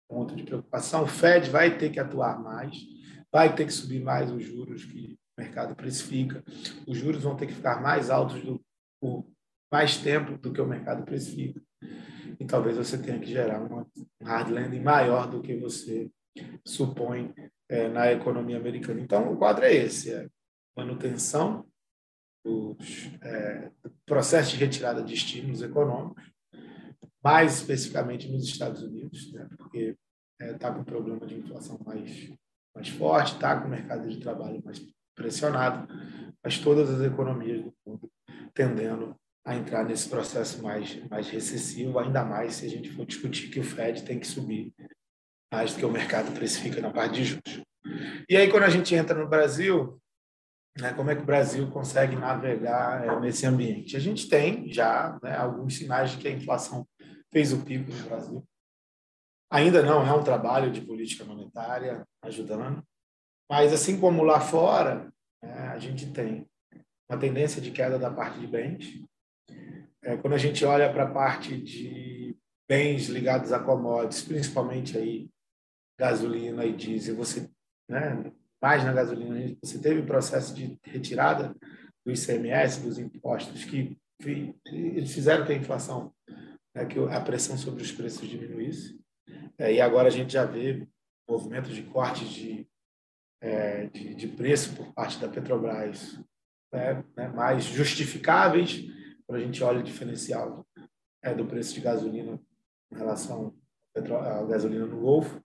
ponto 0.09 0.35
de 0.35 0.43
preocupação. 0.43 1.03
O 1.03 1.07
Fed 1.07 1.51
vai 1.51 1.77
ter 1.77 1.91
que 1.91 1.99
atuar 1.99 2.41
mais, 2.41 2.75
vai 3.31 3.53
ter 3.55 3.65
que 3.65 3.73
subir 3.73 4.01
mais 4.01 4.31
os 4.31 4.43
juros 4.43 4.85
que 4.85 5.19
o 5.37 5.41
mercado 5.41 5.75
precifica. 5.75 6.43
Os 6.87 6.97
juros 6.97 7.21
vão 7.21 7.35
ter 7.35 7.45
que 7.45 7.53
ficar 7.53 7.79
mais 7.79 8.09
altos 8.09 8.41
do, 8.41 8.59
por 8.99 9.23
mais 9.71 9.97
tempo 9.97 10.35
do 10.37 10.51
que 10.51 10.61
o 10.61 10.67
mercado 10.67 11.03
precifica 11.03 11.61
e 12.39 12.45
talvez 12.45 12.77
você 12.77 12.97
tenha 12.97 13.19
que 13.19 13.27
gerar 13.27 13.61
uma, 13.61 13.87
um 14.21 14.25
hard 14.25 14.49
landing 14.49 14.81
maior 14.81 15.29
do 15.29 15.41
que 15.41 15.55
você 15.57 16.09
supõe 16.65 17.33
é, 17.69 17.87
na 17.87 18.11
economia 18.11 18.57
americana. 18.57 19.01
Então, 19.01 19.31
o 19.31 19.37
quadro 19.37 19.65
é 19.65 19.73
esse: 19.73 20.11
é 20.11 20.27
manutenção 20.75 21.65
dos 22.43 23.09
é, 23.21 23.71
processo 24.05 24.51
de 24.51 24.57
retirada 24.57 25.01
de 25.01 25.13
estímulos 25.13 25.61
econômicos, 25.61 26.23
mais 27.23 27.55
especificamente 27.55 28.29
nos 28.29 28.43
Estados 28.43 28.81
Unidos, 28.83 29.31
né, 29.31 29.47
porque 29.57 29.95
está 30.39 30.67
é, 30.67 30.73
com 30.73 30.81
um 30.81 30.83
problema 30.83 31.25
de 31.25 31.35
inflação 31.35 31.79
mais, 31.85 32.31
mais 32.75 32.89
forte, 32.89 33.33
está 33.33 33.59
com 33.59 33.67
o 33.67 33.71
mercado 33.71 34.09
de 34.09 34.19
trabalho 34.19 34.61
mais 34.63 34.81
pressionado, 35.15 35.87
mas 36.43 36.57
todas 36.57 36.89
as 36.89 37.01
economias 37.01 37.63
do 37.63 37.73
mundo 37.85 38.11
tendendo 38.53 39.15
a 39.45 39.55
entrar 39.55 39.83
nesse 39.83 40.07
processo 40.07 40.61
mais, 40.63 40.95
mais 41.09 41.29
recessivo, 41.29 41.99
ainda 41.99 42.23
mais 42.23 42.55
se 42.55 42.65
a 42.65 42.69
gente 42.69 42.89
for 42.91 43.05
discutir 43.05 43.49
que 43.49 43.59
o 43.59 43.63
Fed 43.63 44.03
tem 44.03 44.19
que 44.19 44.27
subir 44.27 44.73
mais 45.51 45.73
do 45.73 45.79
que 45.79 45.85
o 45.85 45.91
mercado 45.91 46.31
precifica 46.33 46.81
na 46.81 46.91
parte 46.91 47.15
de 47.15 47.25
juros. 47.25 47.61
E 48.29 48.37
aí, 48.37 48.49
quando 48.49 48.63
a 48.63 48.69
gente 48.69 48.95
entra 48.95 49.17
no 49.17 49.27
Brasil, 49.27 50.01
né, 50.79 50.93
como 50.93 51.11
é 51.11 51.15
que 51.15 51.21
o 51.21 51.25
Brasil 51.25 51.69
consegue 51.69 52.15
navegar 52.15 53.05
é, 53.05 53.19
nesse 53.19 53.45
ambiente? 53.45 53.95
A 53.95 53.99
gente 53.99 54.27
tem 54.27 54.71
já 54.71 55.19
né, 55.21 55.35
alguns 55.35 55.75
sinais 55.77 56.11
de 56.11 56.17
que 56.17 56.27
a 56.27 56.31
inflação 56.31 56.87
fez 57.31 57.53
o 57.53 57.63
pico 57.63 57.91
no 57.91 58.03
Brasil. 58.03 58.47
Ainda 59.51 59.83
não 59.83 60.05
é 60.05 60.13
um 60.13 60.23
trabalho 60.23 60.71
de 60.71 60.81
política 60.81 61.23
monetária 61.23 62.07
ajudando, 62.23 62.83
mas 63.49 63.71
assim 63.71 63.99
como 63.99 64.23
lá 64.23 64.39
fora, 64.39 65.13
né, 65.43 65.67
a 65.67 65.77
gente 65.77 66.11
tem 66.11 66.47
uma 67.07 67.19
tendência 67.19 67.61
de 67.61 67.69
queda 67.69 67.99
da 67.99 68.09
parte 68.09 68.39
de 68.39 68.47
bens. 68.47 69.03
É, 70.03 70.17
quando 70.17 70.33
a 70.33 70.37
gente 70.37 70.65
olha 70.65 70.91
para 70.91 71.03
a 71.03 71.11
parte 71.11 71.55
de 71.57 72.35
bens 72.67 73.07
ligados 73.07 73.51
a 73.51 73.59
commodities, 73.59 74.23
principalmente 74.23 74.97
aí 74.97 75.29
gasolina 75.97 76.65
e 76.65 76.73
diesel, 76.73 77.15
você, 77.15 77.49
né, 77.89 78.31
mais 78.61 78.83
na 78.83 78.91
gasolina, 78.91 79.55
você 79.61 79.79
teve 79.79 80.01
o 80.01 80.05
processo 80.05 80.53
de 80.53 80.77
retirada 80.83 81.55
do 82.05 82.11
ICMS, 82.11 82.81
dos 82.81 82.97
impostos, 82.97 83.63
que 83.63 83.97
eles 84.65 85.13
fizeram 85.13 85.45
que 85.45 85.53
a 85.53 85.57
inflação, 85.57 86.13
né, 86.75 86.85
que 86.85 86.99
a 86.99 87.21
pressão 87.21 87.57
sobre 87.57 87.83
os 87.83 87.91
preços 87.91 88.27
diminuísse. 88.27 88.99
É, 89.57 89.73
e 89.73 89.81
agora 89.81 90.07
a 90.07 90.11
gente 90.11 90.33
já 90.33 90.45
vê 90.45 90.87
movimentos 91.29 91.73
de 91.73 91.83
corte 91.83 92.25
de, 92.25 92.67
é, 93.41 93.87
de, 93.87 94.15
de, 94.15 94.27
preço 94.27 94.75
por 94.75 94.93
parte 94.93 95.19
da 95.19 95.29
Petrobras 95.29 96.19
né, 96.73 97.03
né, 97.15 97.27
mais 97.29 97.63
justificáveis, 97.65 98.83
quando 99.25 99.41
a 99.41 99.45
gente 99.45 99.63
olha 99.63 99.79
o 99.79 99.83
diferencial 99.83 100.65
é, 101.21 101.33
do 101.33 101.45
preço 101.45 101.73
de 101.73 101.81
gasolina 101.81 102.39
em 102.91 102.97
relação 102.97 103.55
à 103.95 104.43
gasolina 104.43 104.85
no 104.85 104.99
Golfo. 104.99 105.41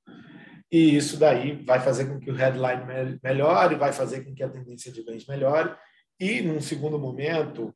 E 0.70 0.96
isso 0.96 1.18
daí 1.18 1.64
vai 1.64 1.80
fazer 1.80 2.06
com 2.06 2.18
que 2.18 2.30
o 2.30 2.34
headline 2.34 3.18
melhore, 3.22 3.76
vai 3.76 3.92
fazer 3.92 4.24
com 4.24 4.34
que 4.34 4.42
a 4.42 4.50
tendência 4.50 4.92
de 4.92 5.02
bens 5.02 5.26
melhore. 5.26 5.74
E, 6.20 6.42
num 6.42 6.60
segundo 6.60 6.98
momento, 6.98 7.74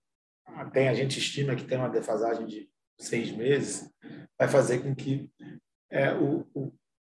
tem, 0.72 0.88
a 0.88 0.94
gente 0.94 1.18
estima 1.18 1.56
que 1.56 1.64
tem 1.64 1.78
uma 1.78 1.88
defasagem 1.88 2.46
de 2.46 2.68
seis 2.98 3.30
meses, 3.30 3.90
vai 4.38 4.48
fazer 4.48 4.80
com 4.80 4.94
que 4.94 5.30
é, 5.90 6.12
o, 6.12 6.46
o, 6.52 6.72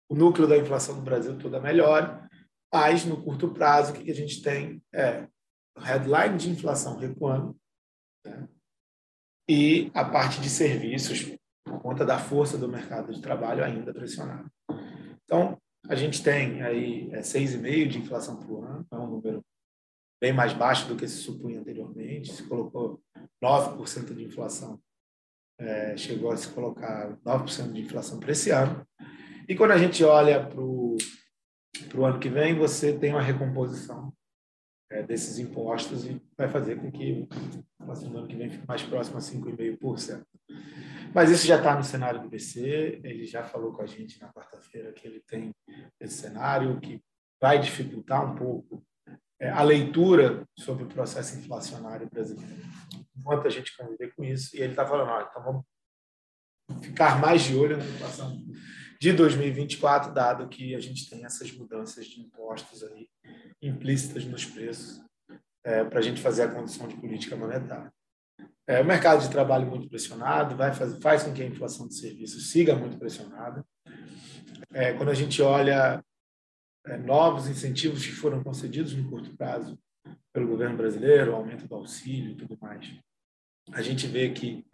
o, 0.09 0.15
núcleo 0.15 0.47
da 0.47 0.57
inflação 0.57 0.95
no 0.95 1.01
Brasil 1.01 1.37
toda 1.37 1.59
melhore. 1.59 2.23
Mas, 2.73 3.05
no 3.05 3.21
curto 3.21 3.49
prazo, 3.51 3.91
o 3.91 3.95
que 3.95 4.11
a 4.11 4.15
gente 4.15 4.41
tem 4.41 4.81
é 4.93 5.27
headline 5.77 6.37
de 6.37 6.49
inflação 6.49 6.97
recuando 6.97 7.57
né? 8.25 8.47
E 9.47 9.91
a 9.93 10.03
parte 10.03 10.41
de 10.41 10.49
serviços, 10.49 11.35
por 11.63 11.79
conta 11.81 12.05
da 12.05 12.17
força 12.17 12.57
do 12.57 12.67
mercado 12.67 13.13
de 13.13 13.21
trabalho, 13.21 13.63
ainda 13.63 13.93
pressionada. 13.93 14.45
Então, 15.23 15.57
a 15.87 15.95
gente 15.95 16.23
tem 16.23 16.61
aí 16.63 17.09
é, 17.11 17.19
6,5% 17.19 17.87
de 17.87 17.97
inflação 17.99 18.37
por 18.37 18.63
ano, 18.65 18.85
é 18.91 18.95
um 18.95 19.07
número 19.07 19.43
bem 20.21 20.33
mais 20.33 20.53
baixo 20.53 20.87
do 20.87 20.95
que 20.95 21.07
se 21.07 21.17
supunha 21.17 21.59
anteriormente. 21.59 22.33
Se 22.33 22.43
colocou 22.43 22.99
9% 23.43 24.13
de 24.13 24.23
inflação, 24.23 24.79
é, 25.59 25.95
chegou 25.95 26.31
a 26.31 26.37
se 26.37 26.49
colocar 26.49 27.15
9% 27.17 27.71
de 27.71 27.81
inflação 27.81 28.19
para 28.19 28.31
esse 28.31 28.49
ano. 28.49 28.85
E 29.47 29.55
quando 29.55 29.71
a 29.71 29.77
gente 29.77 30.03
olha 30.03 30.43
para 30.45 30.59
o 30.59 30.97
ano 32.05 32.19
que 32.19 32.29
vem, 32.29 32.55
você 32.55 32.97
tem 32.97 33.11
uma 33.11 33.21
recomposição 33.21 34.11
é, 34.89 35.03
desses 35.03 35.39
impostos 35.39 36.05
e 36.05 36.21
vai 36.37 36.47
fazer 36.47 36.77
com 36.77 36.91
que 36.91 37.27
a 37.79 37.91
ano 37.91 38.27
que 38.27 38.35
vem 38.35 38.49
fique 38.49 38.67
mais 38.67 38.83
próxima 38.83 39.17
a 39.17 39.21
5,5%. 39.21 40.23
Mas 41.13 41.29
isso 41.29 41.47
já 41.47 41.57
está 41.57 41.75
no 41.75 41.83
cenário 41.83 42.21
do 42.21 42.29
BC, 42.29 43.01
ele 43.03 43.25
já 43.25 43.43
falou 43.43 43.71
com 43.71 43.81
a 43.81 43.85
gente 43.85 44.19
na 44.19 44.31
quarta-feira 44.33 44.91
que 44.91 45.07
ele 45.07 45.21
tem 45.21 45.51
esse 45.99 46.17
cenário, 46.17 46.79
que 46.79 47.01
vai 47.41 47.59
dificultar 47.59 48.29
um 48.29 48.35
pouco 48.35 48.83
é, 49.39 49.49
a 49.49 49.61
leitura 49.63 50.45
sobre 50.57 50.83
o 50.83 50.87
processo 50.87 51.37
inflacionário 51.37 52.09
brasileiro. 52.09 52.63
Enquanto 53.17 53.47
a 53.47 53.49
gente 53.49 53.75
conviver 53.75 54.13
com 54.15 54.23
isso, 54.23 54.55
e 54.55 54.59
ele 54.59 54.71
está 54.71 54.85
falando, 54.85 55.09
ah, 55.09 55.27
então 55.29 55.43
vamos 55.43 55.63
ficar 56.81 57.19
mais 57.19 57.43
de 57.43 57.55
olho 57.55 57.77
na 57.77 57.85
inflação 57.85 58.37
de 58.99 59.11
2024, 59.13 60.13
dado 60.13 60.47
que 60.47 60.75
a 60.75 60.79
gente 60.79 61.09
tem 61.09 61.25
essas 61.25 61.51
mudanças 61.51 62.05
de 62.05 62.21
impostos 62.21 62.83
aí 62.83 63.07
implícitas 63.61 64.25
nos 64.25 64.45
preços 64.45 65.01
é, 65.63 65.83
para 65.83 65.99
a 65.99 66.01
gente 66.01 66.21
fazer 66.21 66.43
a 66.43 66.51
condição 66.51 66.87
de 66.87 66.95
política 66.95 67.35
monetária. 67.35 67.91
É, 68.67 68.81
o 68.81 68.85
mercado 68.85 69.21
de 69.21 69.29
trabalho 69.29 69.67
muito 69.67 69.87
pressionado 69.87 70.55
vai 70.55 70.73
fazer, 70.73 70.99
faz 70.99 71.23
com 71.23 71.33
que 71.33 71.41
a 71.41 71.45
inflação 71.45 71.87
de 71.87 71.95
serviços 71.95 72.51
siga 72.51 72.75
muito 72.75 72.97
pressionada. 72.97 73.63
É, 74.73 74.93
quando 74.93 75.09
a 75.09 75.13
gente 75.13 75.41
olha 75.41 76.03
é, 76.85 76.97
novos 76.97 77.47
incentivos 77.47 78.05
que 78.05 78.11
foram 78.11 78.43
concedidos 78.43 78.93
no 78.93 79.09
curto 79.09 79.35
prazo 79.35 79.77
pelo 80.33 80.47
governo 80.47 80.77
brasileiro, 80.77 81.31
o 81.31 81.35
aumento 81.35 81.67
do 81.67 81.75
auxílio 81.75 82.31
e 82.31 82.35
tudo 82.35 82.57
mais, 82.59 82.87
a 83.71 83.81
gente 83.81 84.07
vê 84.07 84.29
que 84.31 84.65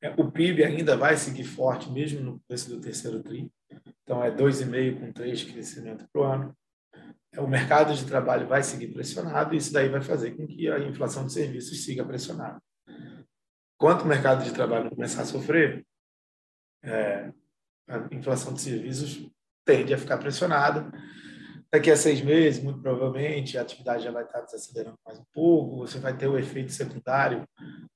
é, 0.00 0.10
o 0.16 0.30
PIB 0.30 0.64
ainda 0.64 0.96
vai 0.96 1.16
seguir 1.16 1.44
forte, 1.44 1.90
mesmo 1.90 2.20
no 2.20 2.40
preço 2.48 2.68
do 2.68 2.80
terceiro 2.80 3.22
TRI. 3.22 3.50
Então, 4.02 4.22
é 4.22 4.30
2,5% 4.30 5.00
com 5.00 5.12
3% 5.12 5.34
de 5.34 5.52
crescimento 5.52 6.08
para 6.12 6.22
o 6.22 6.24
ano. 6.24 6.56
É, 7.32 7.40
o 7.40 7.48
mercado 7.48 7.94
de 7.94 8.04
trabalho 8.04 8.46
vai 8.46 8.62
seguir 8.62 8.88
pressionado 8.88 9.54
e 9.54 9.58
isso 9.58 9.72
daí 9.72 9.88
vai 9.88 10.02
fazer 10.02 10.32
com 10.32 10.46
que 10.46 10.68
a 10.68 10.78
inflação 10.80 11.26
de 11.26 11.32
serviços 11.32 11.84
siga 11.84 12.04
pressionada. 12.04 12.60
Quanto 13.78 14.02
o 14.02 14.06
mercado 14.06 14.44
de 14.44 14.52
trabalho 14.52 14.90
começar 14.90 15.22
a 15.22 15.26
sofrer, 15.26 15.84
é, 16.84 17.32
a 17.88 18.14
inflação 18.14 18.52
de 18.52 18.60
serviços 18.60 19.28
tende 19.64 19.94
a 19.94 19.98
ficar 19.98 20.18
pressionada. 20.18 20.90
Daqui 21.72 21.90
a 21.90 21.96
seis 21.96 22.20
meses, 22.20 22.62
muito 22.62 22.82
provavelmente, 22.82 23.56
a 23.56 23.62
atividade 23.62 24.04
já 24.04 24.10
vai 24.10 24.24
estar 24.24 24.42
desacelerando 24.42 24.98
mais 25.06 25.18
um 25.18 25.24
pouco, 25.32 25.78
você 25.78 25.98
vai 25.98 26.14
ter 26.16 26.28
o 26.28 26.38
efeito 26.38 26.70
secundário 26.70 27.48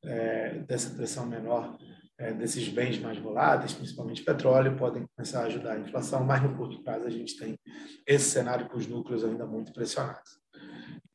é, 0.02 0.61
dessa 0.61 0.95
pressão 0.95 1.26
menor 1.26 1.76
é, 2.18 2.32
desses 2.32 2.68
bens 2.68 2.99
mais 2.99 3.18
voláteis, 3.18 3.75
principalmente 3.75 4.23
petróleo, 4.23 4.76
podem 4.76 5.06
começar 5.14 5.42
a 5.42 5.46
ajudar 5.46 5.73
a 5.73 5.78
inflação, 5.78 6.25
mas 6.25 6.42
no 6.42 6.56
curto 6.56 6.82
prazo 6.82 7.06
a 7.06 7.11
gente 7.11 7.37
tem 7.38 7.58
esse 8.06 8.30
cenário 8.30 8.68
com 8.68 8.76
os 8.76 8.87
núcleos 8.87 9.25
ainda 9.25 9.46
muito 9.46 9.73
pressionados. 9.73 10.38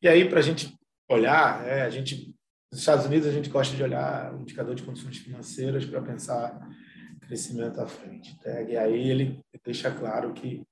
E 0.01 0.07
aí, 0.07 0.27
para 0.29 0.39
a 0.39 0.43
gente 0.43 0.73
olhar, 1.09 1.67
é, 1.67 1.81
a 1.81 1.89
gente 1.89 2.35
nos 2.71 2.79
Estados 2.79 3.05
Unidos, 3.05 3.27
a 3.27 3.31
gente 3.33 3.49
gosta 3.49 3.75
de 3.75 3.83
olhar 3.83 4.33
o 4.33 4.41
indicador 4.41 4.73
de 4.73 4.83
condições 4.83 5.17
financeiras 5.17 5.85
para 5.85 6.01
pensar 6.01 6.57
crescimento 7.19 7.81
à 7.81 7.85
frente. 7.85 8.37
Tá? 8.39 8.61
E 8.61 8.77
aí 8.77 9.09
ele 9.09 9.41
deixa 9.63 9.91
claro 9.91 10.31
que 10.31 10.63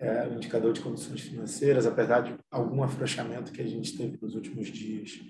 é, 0.00 0.26
o 0.26 0.34
indicador 0.34 0.72
de 0.72 0.80
condições 0.80 1.20
financeiras, 1.20 1.86
apesar 1.86 2.22
de 2.22 2.34
algum 2.50 2.82
afrouxamento 2.82 3.52
que 3.52 3.62
a 3.62 3.66
gente 3.66 3.96
teve 3.96 4.18
nos 4.20 4.34
últimos 4.34 4.66
dias, 4.66 5.20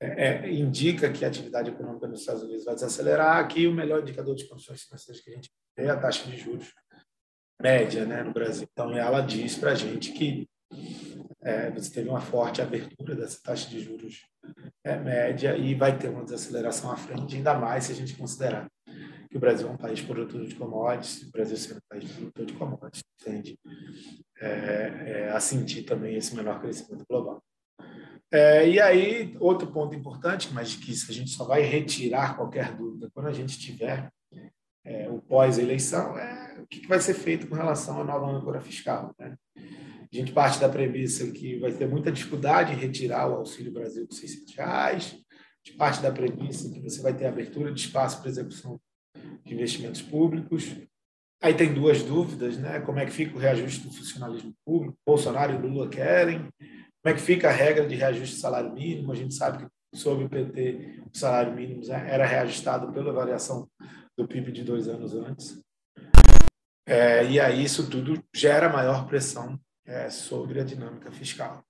é, 0.00 0.46
é, 0.46 0.50
indica 0.52 1.10
que 1.10 1.24
a 1.24 1.28
atividade 1.28 1.70
econômica 1.70 2.06
nos 2.06 2.20
Estados 2.20 2.42
Unidos 2.42 2.64
vai 2.64 2.74
desacelerar. 2.74 3.38
Aqui, 3.38 3.66
o 3.66 3.72
melhor 3.72 4.02
indicador 4.02 4.34
de 4.34 4.46
condições 4.46 4.82
financeiras 4.82 5.22
que 5.22 5.30
a 5.30 5.34
gente 5.34 5.50
tem 5.74 5.86
é 5.86 5.90
a 5.90 5.98
taxa 5.98 6.28
de 6.28 6.36
juros 6.36 6.72
média 7.60 8.04
né, 8.04 8.22
no 8.22 8.32
Brasil. 8.32 8.68
Então, 8.70 8.92
ela 8.96 9.20
diz 9.20 9.56
para 9.56 9.72
a 9.72 9.74
gente 9.74 10.12
que 10.12 10.46
é, 11.40 11.70
você 11.70 11.90
teve 11.90 12.08
uma 12.08 12.20
forte 12.20 12.60
abertura 12.60 13.14
dessa 13.14 13.40
taxa 13.42 13.68
de 13.70 13.80
juros 13.80 14.22
é, 14.84 14.96
média 14.96 15.56
e 15.56 15.74
vai 15.74 15.96
ter 15.96 16.08
uma 16.08 16.24
desaceleração 16.24 16.90
à 16.90 16.96
frente, 16.96 17.36
ainda 17.36 17.54
mais 17.54 17.84
se 17.84 17.92
a 17.92 17.94
gente 17.94 18.14
considerar 18.14 18.68
que 19.30 19.36
o 19.36 19.40
Brasil 19.40 19.68
é 19.68 19.70
um 19.70 19.76
país 19.76 20.00
produtor 20.00 20.44
de 20.44 20.54
commodities, 20.54 21.22
o 21.22 21.30
Brasil 21.30 21.56
sendo 21.56 21.78
um 21.78 21.88
país 21.88 22.10
produtor 22.12 22.46
de 22.46 22.52
commodities, 22.52 23.04
tende 23.24 23.58
é, 24.40 24.48
é, 24.48 25.30
a 25.30 25.40
sentir 25.40 25.82
também 25.84 26.16
esse 26.16 26.34
menor 26.34 26.60
crescimento 26.60 27.04
global. 27.08 27.42
É, 28.32 28.68
e 28.68 28.80
aí, 28.80 29.36
outro 29.38 29.68
ponto 29.68 29.94
importante, 29.94 30.52
mas 30.52 30.74
que 30.74 30.92
a 30.92 31.14
gente 31.14 31.30
só 31.30 31.44
vai 31.44 31.62
retirar 31.62 32.36
qualquer 32.36 32.74
dúvida 32.74 33.10
quando 33.14 33.28
a 33.28 33.32
gente 33.32 33.58
tiver 33.58 34.10
é, 34.84 35.08
o 35.08 35.20
pós-eleição, 35.20 36.18
é 36.18 36.60
o 36.60 36.66
que 36.66 36.86
vai 36.86 37.00
ser 37.00 37.14
feito 37.14 37.46
com 37.46 37.54
relação 37.54 38.00
à 38.00 38.04
nova 38.04 38.26
âncora 38.26 38.60
fiscal. 38.60 39.14
Né? 39.18 39.36
A 39.56 40.16
gente 40.16 40.32
parte 40.32 40.58
da 40.58 40.68
premissa 40.68 41.30
que 41.30 41.58
vai 41.58 41.72
ter 41.72 41.88
muita 41.88 42.10
dificuldade 42.10 42.72
em 42.72 42.76
retirar 42.76 43.28
o 43.28 43.36
Auxílio 43.36 43.72
Brasil 43.72 44.06
de 44.06 44.14
600 44.14 44.54
reais, 44.54 45.16
gente 45.66 45.76
parte 45.76 46.00
da 46.00 46.12
premissa 46.12 46.70
que 46.70 46.80
você 46.80 47.02
vai 47.02 47.12
ter 47.12 47.26
abertura 47.26 47.72
de 47.72 47.80
espaço 47.80 48.20
para 48.20 48.30
execução 48.30 48.80
de 49.44 49.54
investimentos 49.54 50.00
públicos. 50.00 50.76
Aí 51.42 51.52
tem 51.52 51.74
duas 51.74 52.02
dúvidas, 52.02 52.56
né? 52.56 52.80
Como 52.80 52.98
é 52.98 53.04
que 53.04 53.12
fica 53.12 53.36
o 53.36 53.38
reajuste 53.38 53.80
do 53.80 53.92
funcionalismo 53.92 54.54
público? 54.64 54.96
Bolsonaro 55.04 55.54
e 55.54 55.58
Lula 55.58 55.88
querem. 55.88 56.48
Como 57.06 57.14
é 57.14 57.20
que 57.20 57.24
fica 57.24 57.48
a 57.48 57.52
regra 57.52 57.86
de 57.86 57.94
reajuste 57.94 58.34
do 58.34 58.40
salário 58.40 58.72
mínimo? 58.72 59.12
A 59.12 59.14
gente 59.14 59.32
sabe 59.32 59.64
que 59.64 59.96
sob 59.96 60.24
o 60.24 60.28
PT 60.28 61.02
o 61.14 61.16
salário 61.16 61.54
mínimo 61.54 61.80
era 61.88 62.26
reajustado 62.26 62.92
pela 62.92 63.12
variação 63.12 63.70
do 64.18 64.26
PIB 64.26 64.50
de 64.50 64.64
dois 64.64 64.88
anos 64.88 65.14
antes. 65.14 65.62
É, 66.84 67.24
e 67.30 67.38
aí 67.38 67.62
isso 67.62 67.88
tudo 67.88 68.20
gera 68.34 68.68
maior 68.68 69.06
pressão 69.06 69.56
é, 69.86 70.10
sobre 70.10 70.60
a 70.60 70.64
dinâmica 70.64 71.12
fiscal. 71.12 71.62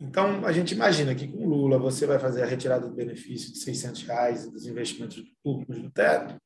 Então, 0.00 0.46
a 0.46 0.52
gente 0.52 0.74
imagina 0.76 1.12
que 1.12 1.26
com 1.26 1.44
Lula 1.44 1.76
você 1.76 2.06
vai 2.06 2.20
fazer 2.20 2.44
a 2.44 2.46
retirada 2.46 2.86
do 2.86 2.94
benefício 2.94 3.52
de 3.52 3.58
600 3.58 4.02
reais 4.04 4.48
dos 4.48 4.64
investimentos 4.64 5.20
públicos 5.42 5.82
do 5.82 5.90
teto, 5.90 6.36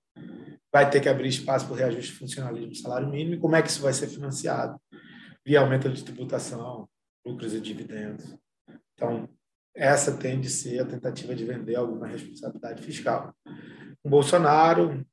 vai 0.73 0.89
ter 0.89 1.03
que 1.03 1.09
abrir 1.11 1.29
espaço 1.29 1.67
para 1.67 1.75
o 1.75 1.77
reajuste 1.77 2.13
funcionalismo 2.13 2.69
do 2.69 2.77
salário 2.77 3.11
mínimo, 3.11 3.35
e 3.35 3.39
como 3.39 3.57
é 3.57 3.61
que 3.61 3.69
isso 3.69 3.83
vai 3.83 3.93
ser 3.93 4.07
financiado? 4.07 4.81
Via 5.45 5.61
aumento 5.61 5.91
de 5.91 6.03
tributação, 6.03 6.89
lucros 7.27 7.53
e 7.53 7.61
dividendos. 7.61 8.37
Então, 8.95 9.29
essa 9.75 10.17
tende 10.17 10.47
a 10.47 10.51
ser 10.51 10.81
a 10.81 10.87
tentativa 10.87 11.35
de 11.35 11.45
vender 11.45 11.75
alguma 11.75 12.07
responsabilidade 12.07 12.83
fiscal. 12.83 13.35
O 14.03 14.09
Bolsonaro, 14.09 15.05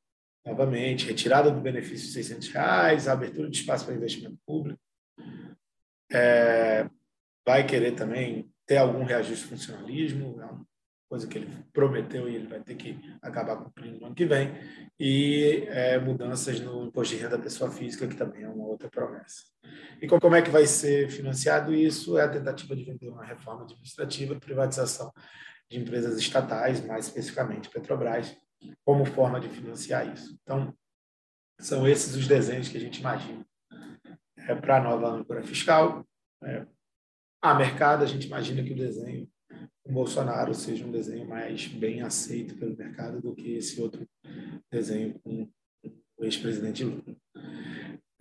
novamente, 0.46 1.08
retirada 1.08 1.52
do 1.52 1.60
benefício 1.60 2.08
de 2.08 2.14
600 2.14 2.48
reais, 2.50 3.08
abertura 3.08 3.50
de 3.50 3.58
espaço 3.58 3.86
para 3.86 3.96
investimento 3.96 4.38
público, 4.46 4.80
é, 6.12 6.88
vai 7.46 7.66
querer 7.66 7.94
também 7.94 8.50
ter 8.66 8.78
algum 8.78 9.04
reajuste 9.04 9.46
funcionalismo, 9.46 10.38
coisa 11.14 11.28
que 11.28 11.38
ele 11.38 11.64
prometeu 11.72 12.28
e 12.28 12.34
ele 12.34 12.48
vai 12.48 12.60
ter 12.60 12.74
que 12.74 13.00
acabar 13.22 13.56
cumprindo 13.58 14.00
no 14.00 14.08
ano 14.08 14.16
que 14.16 14.26
vem, 14.26 14.52
e 15.00 15.64
é, 15.68 16.00
mudanças 16.00 16.60
no 16.60 16.86
imposto 16.86 17.14
de 17.14 17.22
renda 17.22 17.38
da 17.38 17.44
pessoa 17.44 17.70
física, 17.70 18.08
que 18.08 18.16
também 18.16 18.42
é 18.42 18.50
uma 18.50 18.66
outra 18.66 18.90
promessa. 18.90 19.44
E 20.02 20.08
como 20.08 20.36
é 20.36 20.42
que 20.42 20.50
vai 20.50 20.66
ser 20.66 21.12
financiado 21.12 21.72
isso? 21.72 22.18
É 22.18 22.24
a 22.24 22.30
tentativa 22.30 22.76
de 22.76 22.84
vender 22.84 23.10
uma 23.10 23.24
reforma 23.24 23.62
administrativa, 23.62 24.40
privatização 24.40 25.14
de 25.70 25.80
empresas 25.80 26.18
estatais, 26.18 26.84
mais 26.84 27.06
especificamente 27.06 27.70
Petrobras, 27.70 28.36
como 28.84 29.06
forma 29.06 29.40
de 29.40 29.50
financiar 29.50 30.12
isso. 30.12 30.36
Então, 30.42 30.76
são 31.60 31.88
esses 31.88 32.16
os 32.16 32.28
desenhos 32.28 32.70
que 32.70 32.78
a 32.78 32.82
gente 32.82 33.00
imagina 33.00 33.46
é, 34.36 34.56
para 34.56 34.78
a 34.78 34.82
nova 34.82 35.10
âncora 35.10 35.44
fiscal. 35.44 36.04
É, 36.44 36.66
a 37.40 37.54
mercado, 37.54 38.04
a 38.04 38.08
gente 38.08 38.26
imagina 38.26 38.64
que 38.64 38.74
o 38.74 38.76
desenho 38.76 39.32
o 39.86 39.92
Bolsonaro 39.92 40.54
seja 40.54 40.86
um 40.86 40.92
desenho 40.92 41.28
mais 41.28 41.68
bem 41.68 42.02
aceito 42.02 42.56
pelo 42.56 42.76
mercado 42.76 43.22
do 43.22 43.36
que 43.36 43.56
esse 43.56 43.80
outro 43.82 44.08
desenho 44.72 45.20
com 45.20 45.50
o 46.18 46.24
ex-presidente 46.24 46.84
Lula. 46.84 47.16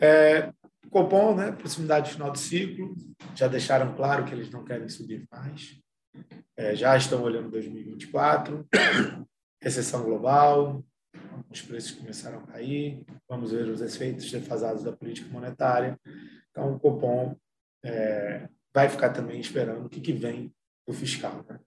É, 0.01 0.53
Copom, 0.91 1.37
né, 1.37 1.53
proximidade 1.53 2.13
final 2.13 2.31
de 2.33 2.41
ciclo, 2.41 2.95
já 3.35 3.47
deixaram 3.47 3.95
claro 3.95 4.25
que 4.25 4.35
eles 4.35 4.51
não 4.51 4.65
querem 4.65 4.89
subir 4.89 5.27
mais, 5.31 5.81
é, 6.57 6.75
já 6.75 6.97
estão 6.97 7.23
olhando 7.23 7.51
2024, 7.51 8.67
recessão 9.63 10.03
global, 10.03 10.85
os 11.51 11.63
preços 11.63 11.93
começaram 11.93 12.41
a 12.41 12.47
cair, 12.47 13.05
vamos 13.29 13.53
ver 13.53 13.69
os 13.69 13.81
efeitos 13.81 14.31
defasados 14.31 14.83
da 14.83 14.93
política 14.93 15.31
monetária. 15.31 15.99
Então, 16.51 16.75
o 16.75 16.81
Copom 16.81 17.37
é, 17.85 18.49
vai 18.75 18.89
ficar 18.89 19.11
também 19.11 19.41
esperando 19.41 19.87
o 19.87 19.89
que, 19.89 20.01
que 20.01 20.13
vem 20.13 20.53
do 20.87 20.93
fiscal. 20.93 21.45
Né? 21.49 21.59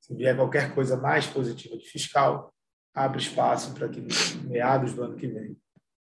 Se 0.00 0.14
vier 0.14 0.36
qualquer 0.36 0.74
coisa 0.74 0.96
mais 0.96 1.26
positiva 1.26 1.76
de 1.76 1.88
fiscal, 1.88 2.52
abre 2.94 3.20
espaço 3.20 3.74
para 3.74 3.88
que, 3.88 4.00
meados 4.46 4.92
do 4.94 5.02
ano 5.02 5.16
que 5.16 5.26
vem, 5.26 5.56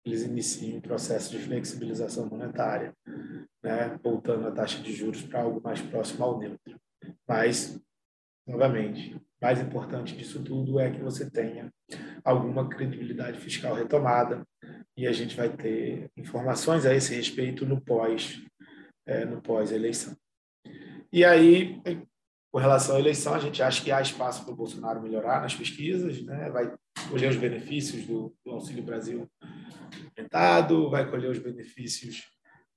eles 0.04 0.22
iniciem 0.22 0.78
um 0.78 0.80
processo 0.80 1.30
de 1.30 1.38
flexibilização 1.38 2.26
monetária, 2.26 2.94
né? 3.62 3.98
voltando 4.02 4.48
a 4.48 4.52
taxa 4.52 4.82
de 4.82 4.92
juros 4.92 5.22
para 5.22 5.42
algo 5.42 5.60
mais 5.62 5.80
próximo 5.80 6.24
ao 6.24 6.38
neutro. 6.38 6.80
Mas, 7.28 7.78
novamente, 8.46 9.20
mais 9.40 9.60
importante 9.60 10.16
disso 10.16 10.42
tudo 10.42 10.78
é 10.78 10.90
que 10.90 11.00
você 11.00 11.30
tenha 11.30 11.72
alguma 12.24 12.68
credibilidade 12.68 13.38
fiscal 13.38 13.74
retomada 13.74 14.46
e 14.96 15.06
a 15.06 15.12
gente 15.12 15.36
vai 15.36 15.48
ter 15.48 16.10
informações 16.16 16.84
a 16.84 16.94
esse 16.94 17.14
respeito 17.14 17.64
no 17.64 17.80
pós 17.80 18.42
é, 19.06 19.24
no 19.24 19.40
pós 19.40 19.72
eleição. 19.72 20.16
E 21.12 21.24
aí, 21.24 21.80
com 22.52 22.58
relação 22.58 22.96
à 22.96 22.98
eleição, 22.98 23.34
a 23.34 23.38
gente 23.38 23.62
acha 23.62 23.82
que 23.82 23.90
há 23.90 24.00
espaço 24.00 24.44
para 24.44 24.52
o 24.52 24.56
Bolsonaro 24.56 25.02
melhorar 25.02 25.40
nas 25.40 25.54
pesquisas, 25.54 26.22
né? 26.22 26.50
vai 26.50 26.72
colher 27.08 27.30
os 27.30 27.36
benefícios 27.36 28.06
do, 28.06 28.34
do 28.44 28.52
Auxílio 28.52 28.82
Brasil 28.82 29.28
aumentado, 30.16 30.90
vai 30.90 31.08
colher 31.10 31.30
os 31.30 31.38
benefícios 31.38 32.24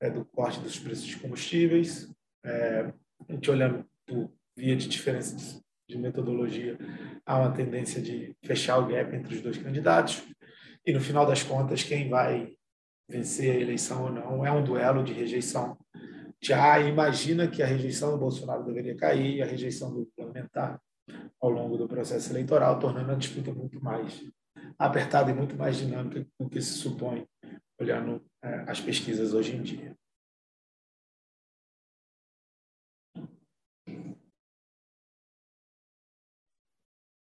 é, 0.02 0.10
do 0.10 0.26
corte 0.26 0.60
dos 0.60 0.80
preços 0.80 1.06
de 1.06 1.18
combustíveis. 1.18 2.10
É, 2.44 2.94
a 3.28 3.34
gente 3.34 3.52
olhando 3.52 3.86
por 4.06 4.32
via 4.56 4.76
de 4.76 4.88
diferença 4.88 5.36
de 5.36 5.64
de 5.88 5.98
metodologia, 5.98 6.78
há 7.26 7.38
uma 7.38 7.52
tendência 7.52 8.02
de 8.02 8.36
fechar 8.44 8.78
o 8.78 8.88
gap 8.88 9.16
entre 9.16 9.36
os 9.36 9.42
dois 9.42 9.58
candidatos. 9.58 10.24
E 10.86 10.92
no 10.92 11.00
final 11.00 11.26
das 11.26 11.44
contas, 11.44 11.84
quem 11.84 12.10
vai 12.10 12.54
vencer 13.08 13.56
a 13.56 13.60
eleição 13.60 14.04
ou 14.04 14.12
não 14.12 14.46
é 14.46 14.52
um 14.52 14.64
duelo 14.64 15.04
de 15.04 15.14
rejeição. 15.14 15.78
Já 16.44 16.78
imagina 16.82 17.48
que 17.48 17.64
a 17.64 17.66
rejeição 17.66 18.12
do 18.12 18.18
Bolsonaro 18.18 18.66
deveria 18.66 18.98
cair 18.98 19.42
a 19.42 19.46
rejeição 19.46 19.90
do 19.92 20.00
Lula 20.00 20.28
aumentar 20.28 20.82
ao 21.40 21.50
longo 21.50 21.78
do 21.78 21.88
processo 21.88 22.34
eleitoral, 22.34 22.78
tornando 22.80 23.14
a 23.14 23.16
disputa 23.16 23.54
muito 23.54 23.82
mais 23.82 24.22
apertada 24.78 25.32
e 25.32 25.34
muito 25.34 25.56
mais 25.56 25.78
dinâmica 25.78 26.28
do 26.38 26.50
que 26.50 26.62
se 26.62 26.74
supõe 26.74 27.26
olhando 27.80 28.22
é, 28.44 28.70
as 28.70 28.82
pesquisas 28.82 29.34
hoje 29.34 29.56
em 29.56 29.62
dia. 29.62 29.98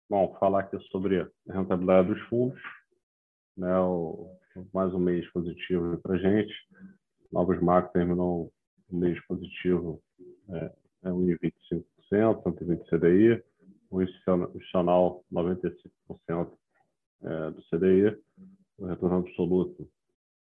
Bom, 0.10 0.36
falar 0.40 0.62
aqui 0.62 0.80
sobre 0.90 1.22
a 1.22 1.30
rentabilidade 1.54 2.08
dos 2.08 2.22
fundos, 2.30 2.60
né, 3.56 3.78
o, 3.80 4.36
mais 4.74 4.92
um 4.92 5.00
mês 5.00 5.32
positivo 5.32 6.00
para 6.02 6.16
a 6.16 6.18
gente. 6.18 6.54
Novos 7.32 7.62
Marcos 7.62 7.94
terminou 7.94 8.52
mês 8.96 9.20
positivo, 9.26 10.02
é, 10.50 10.72
é 11.04 11.10
1,25%, 11.10 12.44
120 12.44 12.90
CDI, 12.90 13.44
o 13.90 14.02
institucional 14.02 15.24
95% 15.32 16.52
é, 17.24 17.52
do 17.52 17.62
CDI, 17.70 18.18
o 18.78 18.86
retorno 18.86 19.18
absoluto 19.18 19.90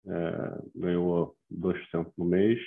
é, 0.06 0.62
ganhou 0.76 1.36
2% 1.52 2.12
no 2.18 2.26
mês, 2.26 2.60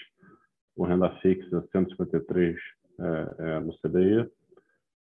o 0.77 0.85
renda 0.85 1.11
fixa 1.21 1.67
153 1.73 2.57
é, 2.99 3.35
é, 3.39 3.61
no 3.61 3.77
CDI, 3.79 4.31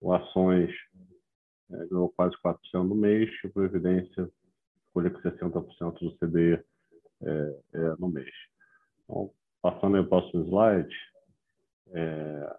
o 0.02 0.14
ações 0.14 0.72
é, 1.72 1.86
ganhou 1.88 2.10
quase 2.10 2.36
4% 2.44 2.58
no 2.84 2.96
mês, 2.96 3.30
e 3.44 3.50
Previdência 3.50 4.30
colhe 4.94 5.10
com 5.10 5.20
60% 5.22 6.00
do 6.00 6.18
CDI 6.18 6.64
é, 7.22 7.60
é, 7.74 7.96
no 7.98 8.10
mês. 8.10 8.32
Então, 9.04 9.32
passando 9.64 9.98
ao 9.98 10.06
próximo 10.06 10.44
slide, 10.44 10.94
é, 11.94 12.56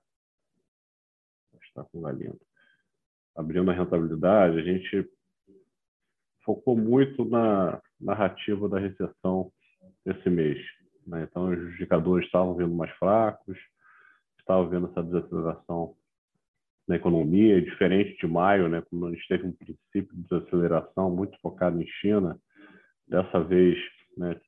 está 1.63 1.85
com 1.85 2.01
galinha. 2.01 2.35
Abrindo 3.37 3.71
a 3.71 3.75
rentabilidade, 3.75 4.59
a 4.59 4.63
gente 4.63 5.07
focou 6.43 6.75
muito 6.75 7.25
na 7.27 7.81
narrativa 8.01 8.69
da 8.71 8.79
recessão 8.79 9.53
esse 10.07 10.31
mês. 10.31 10.59
Né? 11.07 11.25
Então, 11.25 11.51
os 11.51 11.75
indicadores 11.75 12.27
estavam 12.27 12.57
vindo 12.57 12.75
mais 12.75 12.91
fracos, 12.93 13.59
estavam 14.39 14.71
vendo 14.71 14.87
essa 14.91 15.03
desaceleração 15.03 15.95
na 16.89 16.97
economia, 16.97 17.61
diferente 17.61 18.17
de 18.19 18.27
maio, 18.27 18.69
né, 18.69 18.83
como 18.83 19.07
a 19.07 19.11
gente 19.11 19.27
teve 19.27 19.47
um 19.47 19.53
princípio 19.53 20.15
de 20.15 20.23
desaceleração 20.23 21.11
muito 21.11 21.39
focado 21.41 21.81
em 21.81 21.87
China, 21.87 22.39
dessa 23.09 23.43
vez 23.43 23.79
né, 24.17 24.39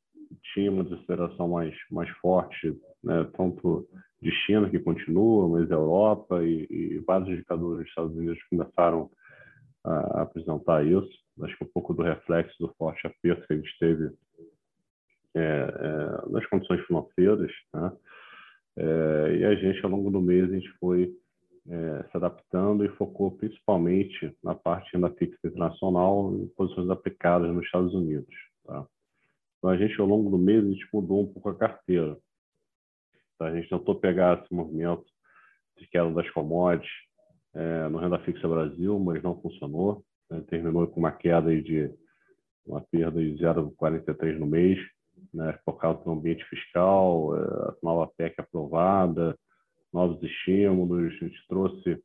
tinha 0.54 0.70
uma 0.70 0.84
desaceleração 0.84 1.48
mais, 1.48 1.74
mais 1.90 2.08
forte, 2.18 2.76
né, 3.02 3.28
tanto 3.36 3.86
de 4.20 4.30
China, 4.30 4.68
que 4.70 4.78
continua, 4.78 5.48
mas 5.48 5.70
Europa 5.70 6.42
e, 6.42 6.66
e 6.70 6.98
vários 7.06 7.28
indicadores 7.28 7.78
dos 7.78 7.88
Estados 7.88 8.16
Unidos 8.16 8.42
começaram 8.50 9.10
a, 9.84 10.22
apresentar 10.22 10.84
isso. 10.84 11.10
Acho 11.42 11.56
que 11.56 11.64
um 11.64 11.70
pouco 11.72 11.94
do 11.94 12.02
reflexo 12.02 12.54
do 12.58 12.74
forte 12.78 13.06
aperto 13.06 13.46
que 13.46 13.52
a 13.52 13.56
gente 13.56 13.78
teve 13.78 14.10
é, 15.34 15.40
é, 15.40 16.30
nas 16.30 16.46
condições 16.46 16.84
financeiras. 16.86 17.52
Né? 17.74 17.92
É, 18.78 19.36
e 19.38 19.44
a 19.44 19.54
gente, 19.54 19.84
ao 19.84 19.90
longo 19.90 20.10
do 20.10 20.20
mês, 20.20 20.50
a 20.50 20.54
gente 20.54 20.70
foi 20.80 21.14
é, 21.68 22.04
se 22.10 22.16
adaptando 22.16 22.84
e 22.84 22.96
focou 22.96 23.32
principalmente 23.32 24.34
na 24.42 24.54
parte 24.54 24.96
da 24.98 25.10
fixa 25.10 25.36
internacional 25.44 26.34
e 26.36 26.46
posições 26.56 26.88
aplicadas 26.88 27.52
nos 27.52 27.64
Estados 27.64 27.94
Unidos. 27.94 28.34
Tá? 28.64 28.86
Então, 29.58 29.70
a 29.70 29.76
gente, 29.76 30.00
ao 30.00 30.06
longo 30.06 30.30
do 30.30 30.38
mês, 30.38 30.64
a 30.64 30.68
gente 30.68 30.88
mudou 30.92 31.22
um 31.22 31.32
pouco 31.32 31.48
a 31.50 31.54
carteira. 31.54 32.16
Tá? 33.38 33.46
A 33.46 33.54
gente 33.54 33.68
tentou 33.68 33.94
pegar 33.94 34.42
esse 34.42 34.54
movimento 34.54 35.04
de 35.78 35.86
queda 35.88 36.10
das 36.10 36.28
commodities 36.30 36.90
é, 37.54 37.88
no 37.88 37.98
Renda 37.98 38.18
Fixa 38.20 38.48
Brasil, 38.48 38.98
mas 38.98 39.22
não 39.22 39.40
funcionou. 39.40 40.04
Né? 40.30 40.42
Terminou 40.48 40.86
com 40.86 41.00
uma 41.00 41.12
queda 41.12 41.50
de 41.60 41.90
uma 42.66 42.80
perda 42.80 43.20
de 43.20 43.32
0,43 43.34 44.38
no 44.38 44.46
mês, 44.46 44.78
né? 45.32 45.58
focado 45.64 46.02
no 46.04 46.12
ambiente 46.12 46.44
fiscal, 46.48 47.36
é, 47.36 47.40
a 47.40 47.74
nova 47.82 48.10
PEC 48.16 48.34
aprovada, 48.38 49.38
novos 49.92 50.22
estímulos, 50.22 51.12
a 51.14 51.24
gente 51.24 51.46
trouxe 51.48 52.02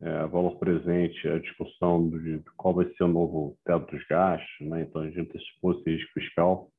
é, 0.00 0.26
valor 0.26 0.58
presente 0.58 1.28
a 1.28 1.38
discussão 1.38 2.10
de 2.10 2.42
qual 2.56 2.74
vai 2.74 2.92
ser 2.94 3.04
o 3.04 3.08
novo 3.08 3.56
teto 3.64 3.90
dos 3.90 4.04
gastos, 4.06 4.48
né? 4.60 4.82
então 4.82 5.00
a 5.00 5.06
gente 5.06 5.20
antecipou 5.20 5.72
esse 5.72 5.90
risco 5.90 6.12
fiscal, 6.12 6.70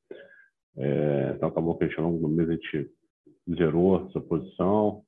é, 0.76 1.32
então 1.34 1.48
acabou 1.48 1.76
que 1.76 1.84
a 1.84 1.88
gente, 1.88 1.98
ao 1.98 2.06
longo 2.06 2.20
do 2.20 2.28
mês 2.28 2.48
a 2.48 2.52
gente 2.52 2.90
zerou 3.56 4.06
essa 4.06 4.20
posição 4.20 5.02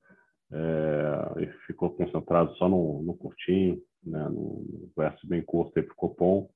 é, 0.52 1.42
e 1.42 1.46
ficou 1.66 1.90
concentrado 1.90 2.54
só 2.56 2.68
no, 2.68 3.02
no 3.02 3.16
curtinho, 3.16 3.80
né? 4.04 4.28
no 4.28 4.90
verso 4.96 5.26
bem 5.26 5.42
curto 5.42 5.72
para 5.72 5.82
o 5.82 5.96
Copom. 5.96 6.48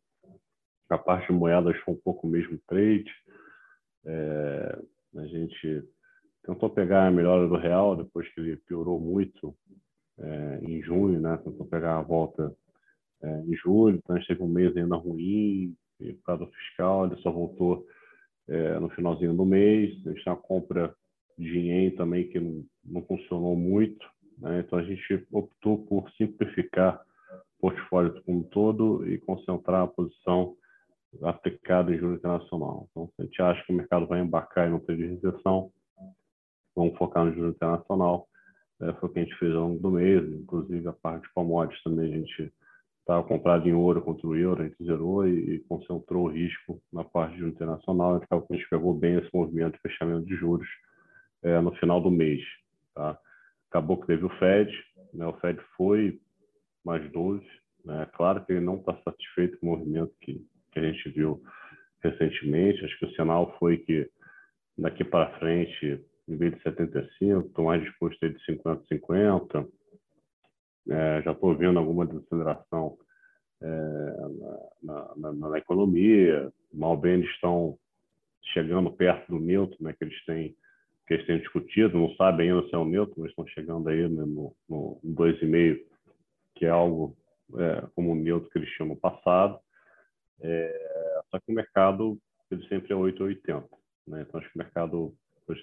A 0.88 0.98
parte 0.98 1.28
de 1.28 1.32
moedas 1.32 1.76
foi 1.78 1.94
um 1.94 2.00
pouco 2.00 2.26
mesmo 2.26 2.58
trade, 2.66 3.10
é, 4.06 4.78
a 5.16 5.26
gente 5.26 5.84
tentou 6.44 6.70
pegar 6.70 7.06
a 7.06 7.10
melhora 7.10 7.46
do 7.46 7.56
real 7.56 7.96
depois 7.96 8.28
que 8.32 8.40
ele 8.40 8.56
piorou 8.56 8.98
muito 8.98 9.54
é, 10.18 10.60
em 10.62 10.82
junho, 10.82 11.20
né? 11.20 11.36
Tentou 11.38 11.66
pegar 11.66 11.98
a 11.98 12.02
volta 12.02 12.54
é, 13.22 13.40
em 13.42 13.54
julho, 13.56 13.96
então 13.96 14.16
a 14.16 14.18
gente 14.18 14.28
teve 14.28 14.42
um 14.42 14.48
mês 14.48 14.76
ainda 14.76 14.96
ruim 14.96 15.76
por 15.98 16.22
causa 16.24 16.46
do 16.46 16.52
fiscal, 16.52 17.06
ele 17.06 17.20
só 17.20 17.30
voltou 17.30 17.86
é, 18.50 18.78
no 18.78 18.90
finalzinho 18.90 19.34
do 19.34 19.46
mês. 19.46 19.94
A 20.06 20.10
gente 20.10 20.24
tem 20.24 20.32
uma 20.32 20.36
compra 20.36 20.94
de 21.38 21.58
ien 21.58 21.90
também 21.92 22.28
que 22.28 22.38
não, 22.38 22.64
não 22.84 23.02
funcionou 23.02 23.56
muito, 23.56 24.04
né? 24.36 24.60
então 24.60 24.78
a 24.78 24.82
gente 24.82 25.26
optou 25.32 25.78
por 25.86 26.10
simplificar 26.12 27.00
o 27.58 27.60
portfólio 27.60 28.22
como 28.24 28.40
um 28.40 28.42
todo 28.42 29.08
e 29.08 29.18
concentrar 29.18 29.82
a 29.82 29.86
posição 29.86 30.54
aplicada 31.22 31.94
em 31.94 31.98
juros 31.98 32.18
internacional. 32.18 32.86
Então, 32.90 33.08
se 33.08 33.22
a 33.22 33.24
gente 33.24 33.42
acha 33.42 33.64
que 33.64 33.72
o 33.72 33.76
mercado 33.76 34.06
vai 34.06 34.20
embarcar 34.20 34.68
e 34.68 34.70
não 34.70 34.80
ter 34.80 34.96
recessão, 34.96 35.72
vamos 36.74 36.96
focar 36.98 37.24
no 37.24 37.34
juro 37.34 37.50
internacional. 37.50 38.28
É, 38.80 38.92
foi 38.94 39.08
o 39.08 39.12
que 39.12 39.18
a 39.18 39.22
gente 39.24 39.36
fez 39.36 39.54
ao 39.54 39.68
longo 39.68 39.80
do 39.80 39.90
mês, 39.90 40.22
inclusive 40.32 40.86
a 40.88 40.92
parte 40.92 41.22
de 41.22 41.32
commodities 41.34 41.82
também 41.82 42.12
a 42.12 42.16
gente 42.18 42.52
estava 43.10 43.26
comprado 43.26 43.68
em 43.68 43.72
ouro 43.72 44.00
contra 44.00 44.24
o 44.24 44.36
euro, 44.36 44.62
a 44.62 44.68
gente 44.68 44.84
zerou 44.84 45.26
e, 45.26 45.56
e 45.56 45.60
concentrou 45.60 46.26
o 46.26 46.30
risco 46.30 46.80
na 46.92 47.02
parte 47.02 47.36
de 47.36 47.44
internacional. 47.44 48.20
Então, 48.22 48.46
a 48.48 48.54
gente 48.54 48.68
pegou 48.68 48.94
bem 48.94 49.16
esse 49.16 49.28
movimento 49.34 49.74
de 49.74 49.80
fechamento 49.80 50.24
de 50.26 50.36
juros 50.36 50.68
é, 51.42 51.60
no 51.60 51.74
final 51.76 52.00
do 52.00 52.10
mês. 52.10 52.40
Tá? 52.94 53.18
Acabou 53.68 54.00
que 54.00 54.06
teve 54.06 54.24
o 54.24 54.38
Fed, 54.38 54.72
né? 55.12 55.26
o 55.26 55.32
Fed 55.40 55.60
foi 55.76 56.20
mais 56.84 57.10
12. 57.10 57.44
Né? 57.84 58.06
Claro 58.14 58.44
que 58.44 58.52
ele 58.52 58.64
não 58.64 58.76
está 58.76 58.96
satisfeito 59.04 59.58
com 59.58 59.66
o 59.66 59.70
movimento 59.70 60.12
que, 60.20 60.46
que 60.70 60.78
a 60.78 60.82
gente 60.82 61.10
viu 61.10 61.42
recentemente. 62.04 62.84
Acho 62.84 62.96
que 62.96 63.06
o 63.06 63.14
sinal 63.14 63.56
foi 63.58 63.78
que 63.78 64.08
daqui 64.78 65.02
para 65.02 65.36
frente 65.40 66.00
em 66.28 66.36
vez 66.36 66.54
de 66.54 66.62
75, 66.62 67.40
estou 67.40 67.64
mais 67.64 67.82
disposto 67.82 68.22
a 68.22 68.26
ir 68.26 68.34
de 68.34 68.44
50 68.44 68.84
50. 68.86 69.68
É, 70.88 71.22
já 71.22 71.32
estou 71.32 71.56
vendo 71.56 71.78
alguma 71.78 72.06
desaceleração 72.06 72.96
é, 73.62 73.66
na, 74.82 75.14
na, 75.16 75.32
na, 75.32 75.48
na, 75.50 75.58
economia. 75.58 76.50
Mal 76.72 76.96
bem 76.96 77.14
eles 77.14 77.30
estão 77.30 77.78
chegando 78.52 78.90
perto 78.90 79.28
do 79.28 79.38
neutro, 79.38 79.76
né, 79.80 79.92
que 79.92 80.04
eles 80.04 80.24
têm 80.24 80.56
que 81.06 81.14
eles 81.14 81.26
têm 81.26 81.40
discutido, 81.40 81.98
não 81.98 82.14
sabem 82.14 82.52
ainda 82.52 82.68
se 82.68 82.74
é 82.74 82.78
o 82.78 82.84
neutro, 82.84 83.16
mas 83.18 83.30
estão 83.30 83.44
chegando 83.48 83.88
aí 83.88 84.08
né, 84.08 84.24
no, 84.24 84.54
no 84.68 85.00
2,5, 85.04 85.80
que 86.54 86.64
é 86.64 86.68
algo 86.68 87.16
é, 87.58 87.84
como 87.96 88.12
o 88.12 88.14
neutro 88.14 88.48
que 88.48 88.58
eles 88.58 88.70
tinham 88.76 88.90
no 88.90 88.96
passado. 88.96 89.58
É, 90.40 91.20
só 91.28 91.40
que 91.40 91.50
o 91.50 91.54
mercado 91.54 92.16
ele 92.48 92.66
sempre 92.68 92.92
é 92.92 92.96
8,80. 92.96 93.64
Né? 94.06 94.22
Então, 94.22 94.40
acho 94.40 94.48
que 94.50 94.56
o 94.56 94.62
mercado 94.62 95.14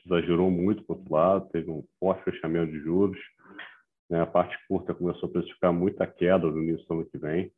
exagerou 0.06 0.52
muito 0.52 0.84
para 0.84 0.96
outro 0.96 1.14
lado, 1.14 1.50
teve 1.50 1.70
um 1.70 1.84
forte 2.00 2.24
fechamento 2.24 2.72
de 2.72 2.80
juros. 2.80 3.18
Né? 4.10 4.22
A 4.22 4.26
parte 4.26 4.58
curta 4.68 4.94
começou 4.94 5.30
a 5.30 5.32
precificar 5.32 5.74
muita 5.74 6.08
queda 6.08 6.48
no 6.48 6.64
início 6.64 6.86
do 6.88 6.94
ano 6.94 7.06
que 7.06 7.18
vem. 7.18 7.52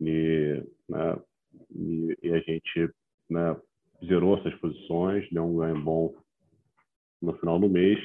E, 0.00 0.62
né, 0.88 1.18
e, 1.70 2.18
e 2.22 2.32
a 2.32 2.40
gente 2.40 2.90
né, 3.30 3.56
zerou 4.04 4.38
essas 4.38 4.54
posições, 4.56 5.28
deu 5.30 5.44
um 5.44 5.56
ganho 5.56 5.80
bom 5.80 6.14
no 7.22 7.36
final 7.38 7.58
do 7.58 7.68
mês. 7.68 7.98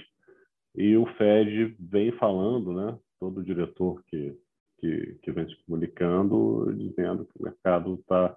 E 0.76 0.96
o 0.96 1.06
Fed 1.18 1.76
vem 1.80 2.12
falando, 2.14 2.74
né, 2.74 2.98
todo 3.20 3.44
diretor 3.44 4.02
que, 4.06 4.38
que, 4.80 5.18
que 5.22 5.32
vem 5.32 5.48
se 5.48 5.56
comunicando, 5.66 6.74
dizendo 6.76 7.26
que 7.26 7.40
o 7.40 7.44
mercado 7.44 7.96
está 7.96 8.36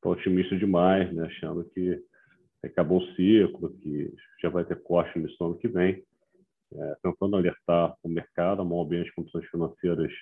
tá 0.00 0.08
otimista 0.08 0.56
demais, 0.56 1.12
né, 1.14 1.26
achando 1.26 1.64
que 1.70 2.02
acabou 2.64 2.98
o 2.98 3.14
ciclo, 3.14 3.72
que 3.78 4.12
já 4.42 4.50
vai 4.50 4.64
ter 4.64 4.82
corte 4.82 5.18
no 5.18 5.28
ano 5.46 5.58
que 5.58 5.68
vem, 5.68 6.04
é, 6.74 6.96
tentando 7.02 7.36
alertar 7.36 7.96
o 8.02 8.08
mercado, 8.08 8.64
mal 8.64 8.84
bem 8.84 9.02
as 9.02 9.10
condições 9.10 9.46
financeiras 9.46 10.12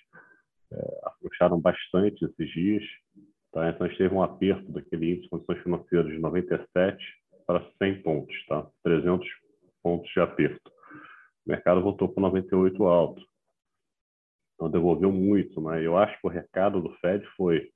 é, 0.73 1.01
afrouxaram 1.05 1.61
bastante 1.61 2.25
esses 2.25 2.51
dias, 2.53 2.85
tá? 3.53 3.69
então 3.69 3.87
a 3.87 3.89
gente 3.89 3.99
teve 3.99 4.15
um 4.15 4.23
aperto 4.23 4.71
daquele 4.73 5.11
índice 5.13 5.23
de 5.23 5.29
condições 5.29 5.63
financeiras 5.63 6.13
de 6.13 6.19
97 6.19 7.05
para 7.47 7.65
100 7.79 8.03
pontos, 8.03 8.47
tá? 8.47 8.67
300 8.83 9.27
pontos 9.83 10.11
de 10.13 10.21
aperto. 10.21 10.71
O 11.47 11.51
mercado 11.51 11.81
voltou 11.81 12.09
para 12.09 12.23
98 12.23 12.85
alto, 12.85 13.23
então 14.55 14.71
devolveu 14.71 15.13
muito, 15.13 15.61
mas 15.61 15.85
eu 15.85 15.97
acho 15.97 16.21
que 16.21 16.27
o 16.27 16.31
recado 16.31 16.81
do 16.81 16.91
Fed 16.97 17.25
foi 17.37 17.71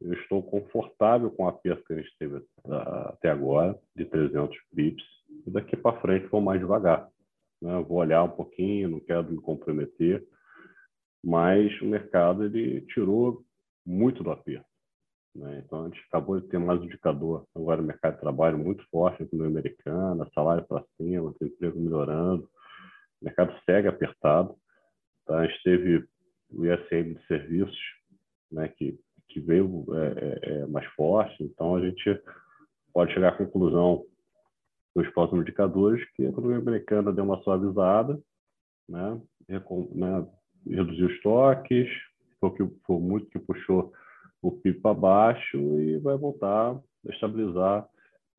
eu 0.00 0.12
estou 0.12 0.42
confortável 0.42 1.30
com 1.30 1.48
a 1.48 1.52
perda 1.52 1.82
que 1.84 1.92
a 1.92 1.96
gente 1.96 2.16
teve 2.18 2.40
ah, 2.66 3.10
até 3.14 3.30
agora, 3.30 3.76
de 3.96 4.04
300 4.04 4.56
pips, 4.74 5.04
e 5.46 5.50
daqui 5.50 5.76
para 5.76 6.00
frente 6.00 6.28
vou 6.28 6.40
mais 6.40 6.60
devagar. 6.60 7.08
Né? 7.60 7.84
Vou 7.88 7.98
olhar 7.98 8.22
um 8.22 8.30
pouquinho, 8.30 8.88
não 8.88 9.00
quero 9.00 9.30
me 9.30 9.40
comprometer, 9.40 10.26
mas 11.24 11.80
o 11.80 11.86
mercado 11.86 12.44
ele 12.44 12.82
tirou 12.82 13.44
muito 13.84 14.22
do 14.22 14.30
aperto. 14.30 14.66
Né? 15.34 15.62
Então, 15.64 15.84
a 15.84 15.88
gente 15.88 16.00
acabou 16.08 16.40
de 16.40 16.48
ter 16.48 16.58
mais 16.58 16.82
indicador 16.82 17.46
agora 17.54 17.80
no 17.80 17.86
mercado 17.86 18.14
de 18.14 18.20
trabalho 18.20 18.58
muito 18.58 18.84
forte, 18.90 19.28
no 19.32 19.44
americano, 19.44 20.28
salário 20.34 20.66
para 20.66 20.84
cima, 20.96 21.34
emprego 21.40 21.80
melhorando, 21.80 22.48
o 23.20 23.24
mercado 23.24 23.52
segue 23.64 23.88
apertado. 23.88 24.54
Tá? 25.26 25.38
A 25.38 25.46
gente 25.46 25.62
teve 25.62 26.08
o 26.50 26.64
ISM 26.64 27.14
de 27.14 27.26
serviços, 27.26 27.78
né, 28.50 28.68
que 28.68 28.98
que 29.28 29.40
veio 29.40 29.84
é, 29.94 30.06
é, 30.06 30.52
é, 30.52 30.66
mais 30.66 30.86
forte. 30.92 31.42
Então, 31.42 31.76
a 31.76 31.80
gente 31.80 32.20
pode 32.92 33.12
chegar 33.12 33.28
à 33.28 33.36
conclusão 33.36 34.04
dos 35.02 35.12
próximos 35.12 35.42
indicadores 35.42 36.04
que 36.12 36.26
a 36.26 36.30
economia 36.30 36.58
americana 36.58 37.12
deu 37.12 37.24
uma 37.24 37.40
suavizada, 37.42 38.20
né, 38.88 39.20
né 39.48 39.62
reduziu 40.66 41.10
estoques, 41.10 41.88
foi, 42.40 42.50
que, 42.54 42.66
foi 42.86 42.98
muito 42.98 43.30
que 43.30 43.38
puxou 43.38 43.92
o 44.42 44.52
PIB 44.52 44.80
para 44.80 44.94
baixo 44.94 45.56
e 45.80 45.98
vai 45.98 46.16
voltar 46.16 46.72
a 46.76 47.10
estabilizar 47.12 47.88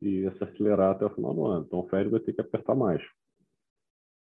e 0.01 0.29
se 0.31 0.43
acelerar 0.43 0.91
até 0.91 1.05
o 1.05 1.13
final 1.13 1.33
do 1.33 1.45
ano. 1.45 1.65
Então, 1.65 1.79
o 1.79 1.89
Fed 1.89 2.09
vai 2.09 2.19
ter 2.21 2.33
que 2.33 2.41
apertar 2.41 2.75
mais. 2.75 3.01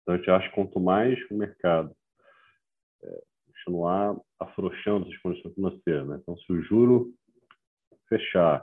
Então, 0.03 0.15
a 0.15 0.19
gente 0.19 0.31
acha 0.31 0.49
que 0.49 0.55
quanto 0.55 0.79
mais 0.79 1.19
o 1.31 1.35
mercado 1.35 1.95
é, 3.03 3.23
continuar 3.47 4.17
afrouxando 4.39 5.09
as 5.09 5.17
condições 5.19 5.55
financeiras. 5.55 6.07
Né? 6.07 6.19
Então, 6.21 6.37
se 6.37 6.53
o 6.53 6.63
juro 6.63 7.15
fechar, 8.09 8.63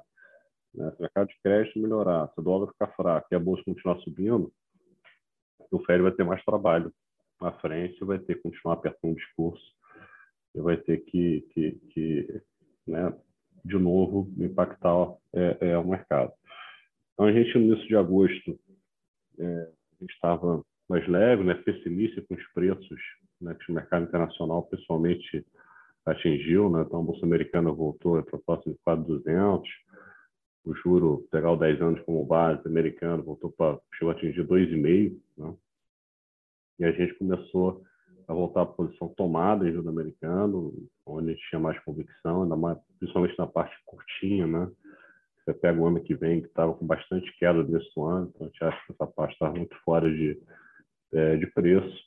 né? 0.73 0.91
se 0.91 0.97
o 0.97 1.01
mercado 1.01 1.27
de 1.27 1.39
crédito 1.43 1.79
melhorar, 1.79 2.27
se 2.29 2.39
o 2.39 2.43
dólar 2.43 2.71
ficar 2.71 2.87
fraco 2.95 3.27
e 3.31 3.35
a 3.35 3.39
bolsa 3.39 3.63
continuar 3.63 3.99
subindo, 3.99 4.51
o 5.71 5.79
Fed 5.85 6.01
vai 6.01 6.11
ter 6.11 6.23
mais 6.23 6.43
trabalho 6.43 6.93
na 7.39 7.51
frente, 7.53 8.03
vai 8.03 8.19
ter 8.19 8.35
que 8.35 8.41
continuar 8.41 8.75
apertando 8.75 9.13
o 9.13 9.15
discurso 9.15 9.71
vai 10.55 10.77
ter 10.77 10.97
que, 11.05 11.41
que, 11.53 11.71
que 11.91 12.41
né, 12.87 13.13
de 13.63 13.77
novo, 13.77 14.29
impactar 14.37 15.13
é, 15.33 15.57
é, 15.61 15.77
o 15.77 15.87
mercado. 15.87 16.33
Então, 17.13 17.27
a 17.27 17.31
gente, 17.31 17.57
no 17.57 17.65
início 17.65 17.87
de 17.87 17.95
agosto, 17.95 18.59
é, 19.39 19.69
estava 20.09 20.63
mais 20.89 21.07
leve, 21.07 21.43
né, 21.43 21.53
pessimista 21.53 22.21
com 22.23 22.33
os 22.33 22.47
preços 22.53 22.99
né, 23.39 23.55
que 23.55 23.71
o 23.71 23.75
mercado 23.75 24.05
internacional 24.05 24.63
pessoalmente 24.63 25.45
atingiu. 26.05 26.69
Né? 26.69 26.81
Então, 26.81 26.99
a 26.99 27.03
Bolsa 27.03 27.25
Americana 27.25 27.71
voltou 27.71 28.21
para 28.23 28.39
próximo 28.39 28.73
de 28.73 28.79
4,200. 28.83 29.69
O 30.63 30.73
juro, 30.75 31.27
pegar 31.31 31.51
o 31.51 31.57
10 31.57 31.81
anos 31.81 32.01
como 32.01 32.25
base 32.25 32.65
americano, 32.67 33.23
voltou 33.23 33.51
para, 33.51 33.79
chegou 33.95 34.11
a 34.11 34.15
atingir 34.15 34.45
2,5. 34.45 35.19
Né? 35.37 35.55
E 36.79 36.85
a 36.85 36.91
gente 36.91 37.13
começou 37.15 37.83
a 38.27 38.33
voltar 38.33 38.61
à 38.61 38.65
posição 38.65 39.09
tomada 39.09 39.67
em 39.67 39.73
juro 39.73 39.89
americano, 39.89 40.73
onde 41.05 41.29
a 41.29 41.33
gente 41.33 41.49
tinha 41.49 41.59
mais 41.59 41.79
convicção, 41.83 42.43
ainda 42.43 42.55
mais, 42.55 42.77
principalmente 42.99 43.37
na 43.37 43.47
parte 43.47 43.75
curtinha, 43.85 44.47
né? 44.47 44.71
Você 45.43 45.53
pega 45.55 45.79
o 45.79 45.87
ano 45.87 46.01
que 46.01 46.13
vem, 46.15 46.41
que 46.41 46.47
estava 46.47 46.73
com 46.73 46.85
bastante 46.85 47.31
queda 47.37 47.63
nesse 47.63 47.89
ano, 47.99 48.31
então 48.33 48.45
a 48.45 48.49
gente 48.49 48.63
acha 48.63 48.85
que 48.85 48.93
essa 48.93 49.07
parte 49.07 49.33
estava 49.33 49.53
muito 49.53 49.75
fora 49.83 50.09
de, 50.09 50.39
é, 51.13 51.35
de 51.37 51.47
preço. 51.47 52.03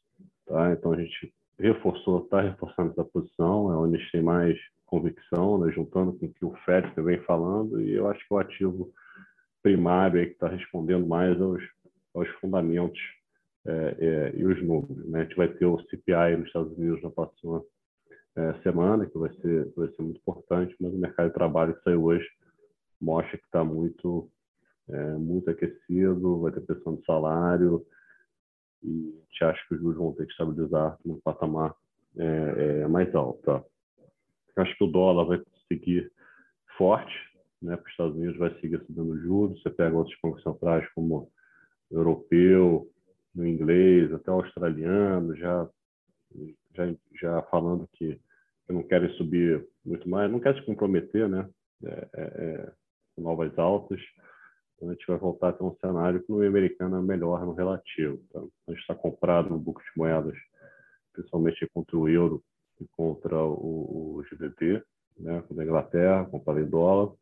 Tá? 0.47 0.73
Então 0.73 0.93
a 0.93 0.97
gente 0.97 1.35
reforçou, 1.59 2.25
está 2.25 2.41
reforçando 2.41 2.93
essa 2.93 3.05
posição, 3.05 3.73
é 3.73 3.77
onde 3.77 3.97
a 3.97 3.99
gente 3.99 4.13
tem 4.13 4.23
mais 4.23 4.57
convicção, 4.87 5.59
né? 5.59 5.73
juntando 5.73 6.13
com 6.13 6.27
o 6.27 6.33
que 6.33 6.45
o 6.45 6.55
FED 6.65 6.93
vem 7.03 7.21
falando, 7.23 7.81
e 7.81 7.95
eu 7.95 8.09
acho 8.09 8.21
que 8.27 8.35
o 8.35 8.39
ativo 8.39 8.93
primário 9.63 10.21
aí 10.21 10.27
que 10.27 10.33
está 10.33 10.49
respondendo 10.49 11.07
mais 11.07 11.41
aos, 11.41 11.63
aos 12.15 12.29
fundamentos 12.41 13.01
é, 13.67 13.97
é, 13.99 14.33
e 14.37 14.45
os 14.45 14.63
números. 14.63 15.09
Né? 15.09 15.21
A 15.21 15.25
gente 15.25 15.37
vai 15.37 15.49
ter 15.49 15.65
o 15.65 15.81
CPI 15.89 16.37
nos 16.37 16.47
Estados 16.49 16.77
Unidos 16.77 17.03
na 17.03 17.11
próxima 17.11 17.65
é, 18.37 18.55
semana, 18.63 19.07
que 19.07 19.17
vai 19.17 19.33
ser, 19.41 19.73
vai 19.77 19.89
ser 19.89 20.03
muito 20.03 20.19
importante, 20.19 20.77
mas 20.81 20.93
o 20.93 20.99
mercado 20.99 21.29
de 21.29 21.35
trabalho 21.35 21.75
que 21.75 21.83
saiu 21.83 22.05
hoje 22.05 22.29
mostra 23.01 23.39
que 23.39 23.45
está 23.45 23.65
muito, 23.65 24.31
é, 24.89 25.13
muito 25.15 25.51
aquecido, 25.51 26.41
vai 26.41 26.53
ter 26.53 26.61
pressão 26.61 26.97
de 26.97 27.05
salário, 27.05 27.87
e 28.83 29.15
a 29.17 29.21
gente 29.21 29.45
acha 29.45 29.69
que 29.69 29.75
os 29.75 29.81
juros 29.81 29.97
vão 29.97 30.13
ter 30.13 30.27
que 30.27 30.33
estabilizar 30.33 30.99
num 31.05 31.19
patamar 31.21 31.75
é, 32.17 32.83
é, 32.83 32.89
mais 32.89 33.15
alto. 33.15 33.41
Tá? 33.43 33.65
Acho 34.57 34.77
que 34.77 34.85
o 34.85 34.91
dólar 34.91 35.25
vai 35.25 35.43
seguir 35.69 36.11
forte, 36.77 37.15
né? 37.61 37.77
Para 37.77 37.85
os 37.85 37.91
Estados 37.91 38.17
Unidos 38.17 38.37
vai 38.37 38.55
seguir 38.61 38.81
subindo 38.87 39.19
juros. 39.21 39.61
Você 39.63 39.71
pega 39.71 39.97
outros 39.97 40.17
bancos 40.23 40.43
centrais 40.43 40.89
como 40.95 41.31
o 41.91 41.95
europeu, 41.97 42.89
inglês, 43.37 44.13
até 44.13 44.31
o 44.31 44.35
australiano, 44.35 45.37
já, 45.37 45.69
já, 46.75 46.95
já 47.21 47.43
falando 47.43 47.89
que, 47.95 48.21
que 48.67 48.73
não 48.73 48.83
querem 48.85 49.11
subir 49.17 49.67
muito 49.85 50.09
mais, 50.09 50.31
não 50.31 50.39
quer 50.39 50.55
se 50.55 50.63
comprometer, 50.63 51.29
né? 51.29 51.49
É, 51.85 52.09
é, 52.15 52.23
é 52.23 52.73
novas 53.21 53.57
altas. 53.59 54.01
Então, 54.77 54.91
a 54.91 54.93
gente 54.93 55.07
vai 55.07 55.17
voltar 55.17 55.49
a 55.49 55.53
ter 55.53 55.65
um 55.65 55.77
cenário 55.77 56.23
que 56.23 56.31
no 56.31 56.47
americano 56.47 56.97
é 56.97 57.03
melhor 57.03 57.45
no 57.47 57.55
relativo. 57.55 58.21
Tá? 58.33 58.41
A 58.41 58.71
gente 58.73 58.81
está 58.81 58.95
comprado 58.95 59.51
no 59.51 59.59
book 59.59 59.81
de 59.83 59.91
moedas, 59.97 60.37
principalmente 61.13 61.69
contra 61.73 61.97
o 61.97 62.09
euro 62.09 62.43
contra 62.97 63.37
o, 63.43 64.19
o 64.19 64.25
GBP, 64.25 64.83
né? 65.19 65.43
com 65.43 65.59
a 65.59 65.65
Inglaterra, 65.65 66.25
comprado 66.27 66.61
em 66.61 66.69
dólar. 66.69 67.13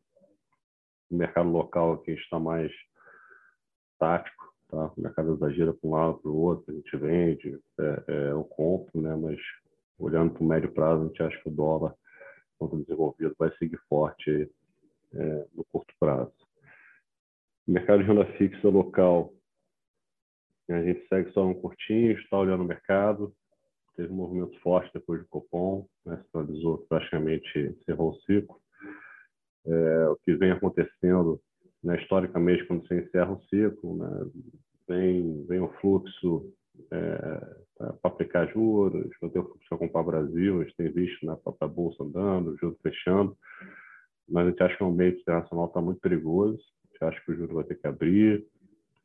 O 1.09 1.15
mercado 1.15 1.49
local 1.49 1.93
aqui 1.93 2.11
está 2.11 2.39
mais 2.39 2.71
tático, 3.99 4.53
tá? 4.69 4.91
O 4.97 5.01
mercado 5.01 5.33
exagera 5.33 5.73
para 5.73 5.87
um 5.87 5.91
lado 5.91 6.17
para 6.19 6.31
o 6.31 6.37
outro, 6.37 6.71
a 6.71 6.75
gente 6.75 6.97
vende, 6.97 7.59
é, 7.79 8.03
é, 8.07 8.31
eu 8.31 8.43
compro, 8.43 9.01
né? 9.01 9.15
Mas 9.15 9.39
olhando 9.99 10.33
para 10.33 10.43
o 10.43 10.47
médio 10.47 10.71
prazo, 10.73 11.03
a 11.03 11.07
gente 11.07 11.23
acha 11.23 11.41
que 11.41 11.49
o 11.49 11.51
dólar 11.51 11.95
contra 12.57 12.75
o 12.75 12.81
desenvolvido 12.81 13.35
vai 13.37 13.51
seguir 13.57 13.79
forte 13.87 14.49
é, 15.13 15.47
no 15.53 15.63
curto 15.71 15.93
prazo. 15.99 16.33
O 17.67 17.71
mercado 17.71 17.99
de 17.99 18.07
renda 18.07 18.25
fixa 18.37 18.67
local, 18.67 19.33
a 20.69 20.81
gente 20.81 21.07
segue 21.07 21.31
só 21.31 21.45
um 21.45 21.53
curtinho, 21.53 22.17
está 22.19 22.37
olhando 22.37 22.63
o 22.63 22.67
mercado, 22.67 23.33
teve 23.95 24.11
um 24.11 24.15
movimento 24.15 24.59
forte 24.59 24.91
depois 24.93 25.21
do 25.21 25.27
Copom, 25.27 25.87
né, 26.05 26.21
finalizou 26.31 26.85
praticamente, 26.89 27.59
encerrou 27.59 28.11
o 28.11 28.19
ciclo. 28.21 28.59
É, 29.65 30.07
o 30.09 30.15
que 30.17 30.35
vem 30.35 30.51
acontecendo, 30.51 31.39
né, 31.83 32.01
historicamente, 32.01 32.65
quando 32.65 32.87
você 32.87 33.01
encerra 33.01 33.31
um 33.31 33.41
ciclo, 33.43 33.97
né, 33.97 34.31
vem, 34.87 35.45
vem 35.45 35.61
um 35.61 35.71
fluxo 35.79 36.51
é, 36.91 37.55
para 37.77 37.97
aplicar 38.03 38.47
juros, 38.47 39.09
vai 39.21 39.29
ter 39.29 39.39
o 39.39 39.43
fluxo 39.43 39.69
para 39.69 39.77
comprar 39.77 40.03
Brasil, 40.03 40.61
a 40.61 40.63
gente 40.63 40.75
tem 40.75 40.91
visto 40.91 41.25
na 41.25 41.33
né, 41.33 41.39
própria 41.43 41.67
Bolsa 41.67 42.03
andando, 42.03 42.57
juros 42.57 42.79
fechando, 42.81 43.37
mas 44.27 44.47
a 44.47 44.49
gente 44.49 44.63
acha 44.63 44.77
que 44.77 44.83
o 44.83 44.87
ambiente 44.87 45.21
internacional 45.21 45.67
está 45.67 45.81
muito 45.81 45.99
perigoso, 45.99 46.59
a 46.59 46.87
gente 46.87 47.03
acha 47.03 47.25
que 47.25 47.31
o 47.31 47.35
juro 47.35 47.55
vai 47.55 47.63
ter 47.63 47.75
que 47.75 47.87
abrir, 47.87 48.45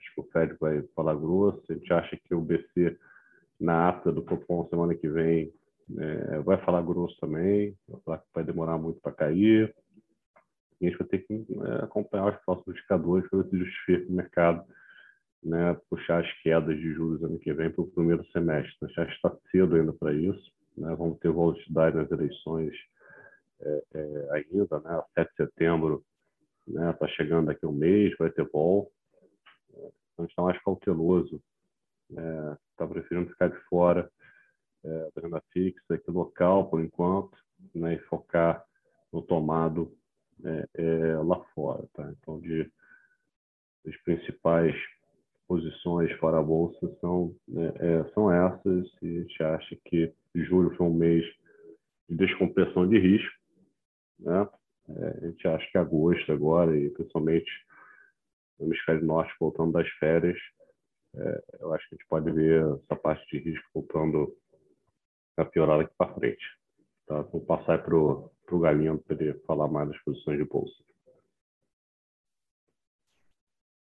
acho 0.01 0.15
que 0.15 0.21
o 0.21 0.29
Fed 0.33 0.57
vai 0.59 0.83
falar 0.95 1.15
grosso, 1.15 1.63
a 1.69 1.75
gente 1.75 1.93
acha 1.93 2.17
que 2.17 2.35
o 2.35 2.41
BC 2.41 2.97
na 3.61 3.89
ata 3.89 4.13
do 4.13 4.23
Copom 4.23 4.69
semana 4.69 4.95
que 4.95 5.09
vem 5.09 5.53
é, 5.97 6.39
vai 6.41 6.59
falar 6.65 6.83
grosso 6.83 7.17
também, 7.19 7.75
vai 7.89 8.01
falar 8.03 8.19
que 8.19 8.27
vai 8.35 8.45
demorar 8.45 8.79
muito 8.79 9.01
para 9.01 9.13
cair. 9.13 9.75
E 10.81 10.87
a 10.87 10.91
gente 10.91 10.99
vai 10.99 11.09
ter 11.09 11.19
que 11.19 11.35
é, 11.35 11.85
acompanhar 11.85 12.33
os 12.33 12.45
próximos 12.45 12.77
indicadores 12.77 13.29
para 13.29 13.43
ver 13.43 13.51
se 13.51 13.59
justifica 13.59 14.09
o 14.09 14.15
mercado 14.15 14.65
né, 15.43 15.77
puxar 15.89 16.25
as 16.25 16.43
quedas 16.43 16.77
de 16.77 16.93
juros 16.93 17.23
ano 17.23 17.39
que 17.39 17.53
vem 17.53 17.71
para 17.71 17.83
o 17.83 17.91
primeiro 17.91 18.25
semestre. 18.33 18.77
A 18.83 19.05
gente 19.05 19.15
está 19.15 19.35
cedo 19.51 19.77
ainda 19.77 19.93
para 19.93 20.13
isso. 20.13 20.53
Né? 20.77 20.95
Vamos 20.97 21.19
ter 21.19 21.31
volatilidade 21.31 21.97
nas 21.97 22.11
eleições 22.11 22.75
é, 23.61 23.83
é, 23.95 24.29
ainda, 24.33 24.79
né? 24.81 25.03
7 25.15 25.31
de 25.31 25.37
setembro 25.37 26.05
está 26.67 26.81
né? 26.81 26.93
Tá 26.93 27.09
chegando 27.09 27.47
daqui 27.47 27.67
um 27.67 27.73
mês, 27.73 28.15
vai 28.19 28.31
ter 28.31 28.45
vol. 28.45 28.93
Então, 30.13 30.27
está 30.27 30.43
mais 30.43 30.61
cauteloso 30.63 31.41
está 32.11 32.85
é, 32.85 32.87
preferindo 32.87 33.31
ficar 33.31 33.49
de 33.49 33.59
fora 33.69 34.11
é, 34.85 35.11
da 35.15 35.23
renda 35.23 35.43
fixa 35.53 35.95
aqui 35.95 36.11
local 36.11 36.69
por 36.69 36.81
enquanto, 36.81 37.37
né, 37.75 37.95
e 37.95 37.99
focar 38.01 38.65
no 39.13 39.23
tomado 39.23 39.93
é, 40.45 40.69
é, 40.75 41.17
lá 41.17 41.41
fora, 41.55 41.87
tá? 41.95 42.11
Então, 42.19 42.41
de 42.41 42.71
as 43.87 43.97
principais 44.03 44.75
posições 45.47 46.13
fora 46.19 46.39
a 46.39 46.43
bolsa 46.43 46.95
são 47.01 47.35
né, 47.47 47.73
é, 47.77 48.05
são 48.13 48.31
essas 48.31 48.87
e 49.01 49.19
a 49.19 49.21
gente 49.23 49.43
acha 49.43 49.79
que 49.87 50.13
julho 50.35 50.77
foi 50.77 50.87
um 50.87 50.95
mês 50.95 51.25
de 52.09 52.17
descompressão 52.17 52.87
de 52.89 52.99
risco, 52.99 53.35
né? 54.19 54.49
É, 54.91 55.19
a 55.23 55.27
gente 55.27 55.47
acha 55.49 55.71
que 55.71 55.79
agosto 55.79 56.33
agora 56.33 56.77
e 56.77 56.91
principalmente 56.91 57.51
no 58.59 58.67
hemisfério 58.67 59.05
norte 59.05 59.35
voltando 59.39 59.73
das 59.73 59.89
férias 59.99 60.39
é, 61.15 61.45
eu 61.61 61.75
acho 61.75 61.89
que 61.89 61.95
a 61.95 61.99
gente 61.99 62.09
pode 62.09 62.31
ver 62.31 62.63
essa 62.85 62.97
parte 62.97 63.25
de 63.31 63.51
risco 63.51 63.69
voltando 63.75 64.37
a 65.37 65.45
piorar 65.45 65.79
daqui 65.79 65.95
para 65.97 66.15
frente. 66.15 66.45
Tá? 67.07 67.23
Vou 67.23 67.41
passar 67.41 67.83
para 67.83 67.97
o 67.97 68.59
Galinho 68.61 68.99
para 68.99 69.17
ele 69.17 69.35
falar 69.47 69.69
mais 69.69 69.89
das 69.89 69.99
posições 70.03 70.39
de 70.39 70.45
bolsa. 70.45 70.75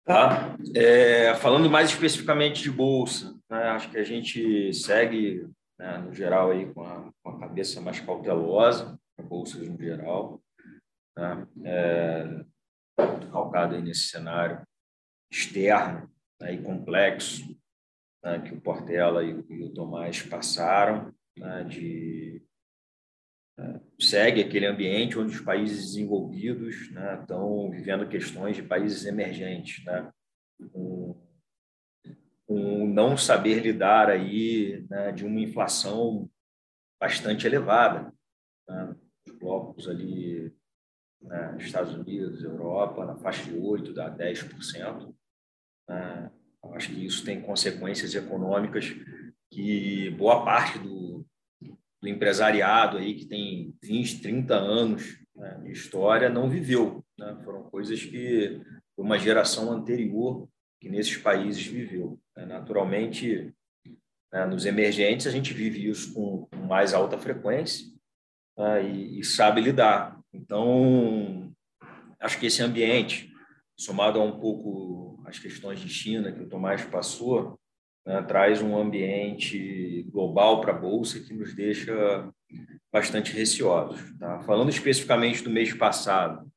Tá. 0.05 0.57
É, 0.75 1.35
falando 1.35 1.69
mais 1.69 1.89
especificamente 1.89 2.63
de 2.63 2.71
bolsa, 2.71 3.39
né, 3.49 3.69
acho 3.69 3.91
que 3.91 3.97
a 3.97 4.03
gente 4.03 4.73
segue, 4.73 5.47
né, 5.77 5.99
no 5.99 6.11
geral, 6.13 6.49
aí, 6.49 6.73
com, 6.73 6.81
a, 6.81 7.11
com 7.21 7.29
a 7.29 7.39
cabeça 7.39 7.79
mais 7.79 7.99
cautelosa, 7.99 8.99
bolsas 9.21 9.67
no 9.67 9.77
geral, 9.77 10.41
né, 11.15 11.47
é, 11.63 12.45
calcado 13.31 13.75
aí 13.75 13.81
nesse 13.83 14.07
cenário 14.07 14.65
externo 15.31 16.09
né, 16.39 16.53
e 16.53 16.61
complexo 16.61 17.57
né, 18.23 18.39
que 18.39 18.53
o 18.53 18.61
Portela 18.61 19.23
e, 19.23 19.29
e, 19.49 19.63
o 19.63 19.73
Tomás 19.73 20.21
passaram, 20.21 21.13
né, 21.37 21.63
de 21.63 22.41
né, 23.57 23.81
segue 23.99 24.41
aquele 24.41 24.65
ambiente 24.65 25.17
onde 25.17 25.35
os 25.35 25.41
países 25.41 25.93
desenvolvidos 25.93 26.91
né, 26.91 27.19
estão 27.21 27.69
vivendo 27.69 28.07
questões 28.07 28.55
de 28.55 28.63
países 28.63 29.05
emergentes, 29.05 29.83
né, 29.85 30.11
com, 30.71 31.21
com 32.45 32.87
não 32.87 33.17
saber 33.17 33.61
lidar 33.61 34.09
aí 34.09 34.85
né, 34.89 35.11
de 35.11 35.25
uma 35.25 35.39
inflação 35.39 36.29
bastante 36.99 37.45
elevada, 37.45 38.13
né, 38.67 38.95
os 39.27 39.33
blocos 39.37 39.87
ali 39.87 40.53
né, 41.21 41.57
Estados 41.59 41.93
Unidos, 41.93 42.43
Europa, 42.43 43.05
na 43.05 43.15
faixa 43.15 43.43
de 43.43 43.57
8% 43.57 43.97
a 43.99 44.09
10%, 44.09 45.15
né? 45.89 46.31
Acho 46.73 46.93
que 46.93 47.05
isso 47.05 47.25
tem 47.25 47.41
consequências 47.41 48.13
econômicas 48.13 48.95
que 49.51 50.11
boa 50.11 50.45
parte 50.45 50.77
do, 50.77 51.25
do 52.01 52.07
empresariado 52.07 52.97
aí 52.97 53.15
que 53.15 53.25
tem 53.25 53.75
20, 53.83 54.21
30 54.21 54.55
anos 54.55 55.19
né, 55.35 55.59
de 55.63 55.71
história 55.71 56.29
não 56.29 56.49
viveu. 56.49 57.03
Né? 57.17 57.37
Foram 57.43 57.63
coisas 57.63 58.03
que 58.03 58.61
uma 58.97 59.17
geração 59.17 59.71
anterior 59.71 60.47
que 60.79 60.89
nesses 60.89 61.17
países 61.17 61.65
viveu. 61.65 62.19
Né? 62.35 62.45
Naturalmente, 62.45 63.53
né, 64.31 64.45
nos 64.45 64.65
emergentes 64.65 65.27
a 65.27 65.31
gente 65.31 65.53
vive 65.53 65.89
isso 65.89 66.13
com, 66.13 66.47
mais 66.67 66.93
alta 66.93 67.17
frequência 67.17 67.87
e 68.83 69.23
sabe 69.23 69.61
lidar. 69.61 70.19
Então, 70.33 71.51
acho 72.19 72.37
que 72.39 72.45
esse 72.45 72.61
ambiente, 72.61 73.31
somado 73.77 74.19
a 74.19 74.23
um 74.23 74.37
pouco 74.37 75.08
as 75.29 75.39
questões 75.39 75.79
de 75.79 75.87
China 75.87 76.31
que 76.31 76.41
o 76.41 76.49
Tomás 76.49 76.83
passou, 76.83 77.59
né, 78.05 78.21
traz 78.23 78.61
um 78.61 78.75
ambiente 78.75 80.03
global 80.11 80.59
para 80.59 80.73
a 80.73 80.77
Bolsa 80.77 81.19
que 81.19 81.33
nos 81.33 81.53
deixa 81.53 82.27
bastante 82.91 83.31
receosos. 83.31 84.01
Tá? 84.17 84.39
Falando 84.41 84.69
especificamente 84.69 85.43
do 85.43 85.49
mês 85.49 85.73
passado, 85.73 86.51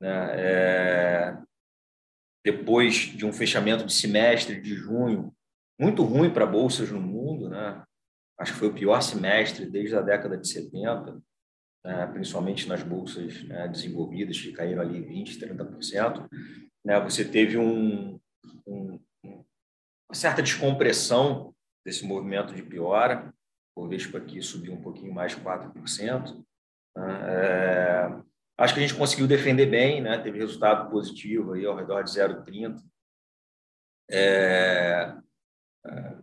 né, 0.00 0.30
é, 0.34 1.38
depois 2.44 2.94
de 2.94 3.24
um 3.24 3.32
fechamento 3.32 3.86
de 3.86 3.92
semestre 3.92 4.60
de 4.60 4.74
junho, 4.74 5.32
muito 5.78 6.02
ruim 6.02 6.30
para 6.30 6.44
bolsas 6.44 6.90
no 6.90 7.00
mundo, 7.00 7.48
né? 7.48 7.82
acho 8.38 8.52
que 8.52 8.58
foi 8.58 8.68
o 8.68 8.74
pior 8.74 9.00
semestre 9.00 9.66
desde 9.66 9.94
a 9.94 10.00
década 10.00 10.36
de 10.36 10.48
70, 10.48 11.22
né? 11.84 12.06
principalmente 12.08 12.68
nas 12.68 12.82
bolsas 12.82 13.44
né, 13.44 13.68
desenvolvidas, 13.68 14.40
que 14.40 14.52
caíram 14.52 14.82
ali 14.82 15.00
20%, 15.00 15.38
30% 15.38 16.28
né? 16.84 16.98
Você 17.00 17.24
teve 17.24 17.58
um, 17.58 18.18
um, 18.66 19.00
uma 19.24 20.14
certa 20.14 20.42
descompressão 20.42 21.54
desse 21.84 22.04
movimento 22.04 22.54
de 22.54 22.62
piora, 22.62 23.32
o 23.76 23.88
Vespa 23.88 24.18
aqui 24.18 24.42
subiu 24.42 24.74
um 24.74 24.82
pouquinho 24.82 25.12
mais, 25.12 25.34
4%. 25.34 26.44
Né? 26.96 27.04
É, 27.28 28.22
acho 28.58 28.74
que 28.74 28.80
a 28.80 28.82
gente 28.82 28.96
conseguiu 28.96 29.26
defender 29.26 29.66
bem, 29.66 30.00
né? 30.00 30.18
teve 30.18 30.38
resultado 30.38 30.90
positivo 30.90 31.52
aí 31.52 31.64
ao 31.64 31.76
redor 31.76 32.02
de 32.02 32.10
0,30. 32.10 32.82
É, 34.10 35.16
é, 35.86 36.16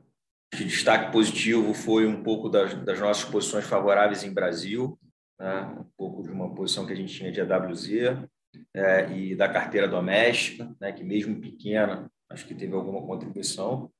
de 0.53 0.65
destaque 0.65 1.11
positivo 1.11 1.73
foi 1.73 2.05
um 2.05 2.21
pouco 2.21 2.49
das, 2.49 2.73
das 2.83 2.99
nossas 2.99 3.29
posições 3.29 3.65
favoráveis 3.65 4.23
em 4.23 4.33
Brasil, 4.33 4.99
né? 5.39 5.61
um 5.79 5.85
pouco 5.97 6.21
de 6.23 6.29
uma 6.29 6.53
posição 6.53 6.85
que 6.85 6.93
a 6.93 6.95
gente 6.95 7.13
tinha 7.13 7.31
de 7.31 7.41
AWZ, 7.41 8.27
é, 8.73 9.11
e 9.11 9.35
da 9.35 9.49
carteira 9.49 9.87
doméstica, 9.87 10.73
né, 10.79 10.91
que 10.91 11.03
mesmo 11.03 11.39
pequena, 11.39 12.09
acho 12.29 12.45
que 12.45 12.55
teve 12.55 12.73
alguma 12.73 13.05
contribuição. 13.05 13.91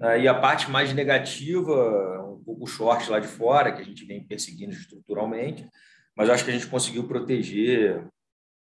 É, 0.00 0.20
e 0.20 0.28
a 0.28 0.34
parte 0.34 0.70
mais 0.70 0.92
negativa, 0.94 2.24
um 2.26 2.42
pouco 2.42 2.66
short 2.66 3.10
lá 3.10 3.18
de 3.18 3.28
fora, 3.28 3.72
que 3.72 3.82
a 3.82 3.84
gente 3.84 4.04
vem 4.04 4.22
perseguindo 4.22 4.72
estruturalmente, 4.72 5.68
mas 6.16 6.30
acho 6.30 6.44
que 6.44 6.50
a 6.50 6.54
gente 6.54 6.66
conseguiu 6.66 7.06
proteger, 7.06 8.06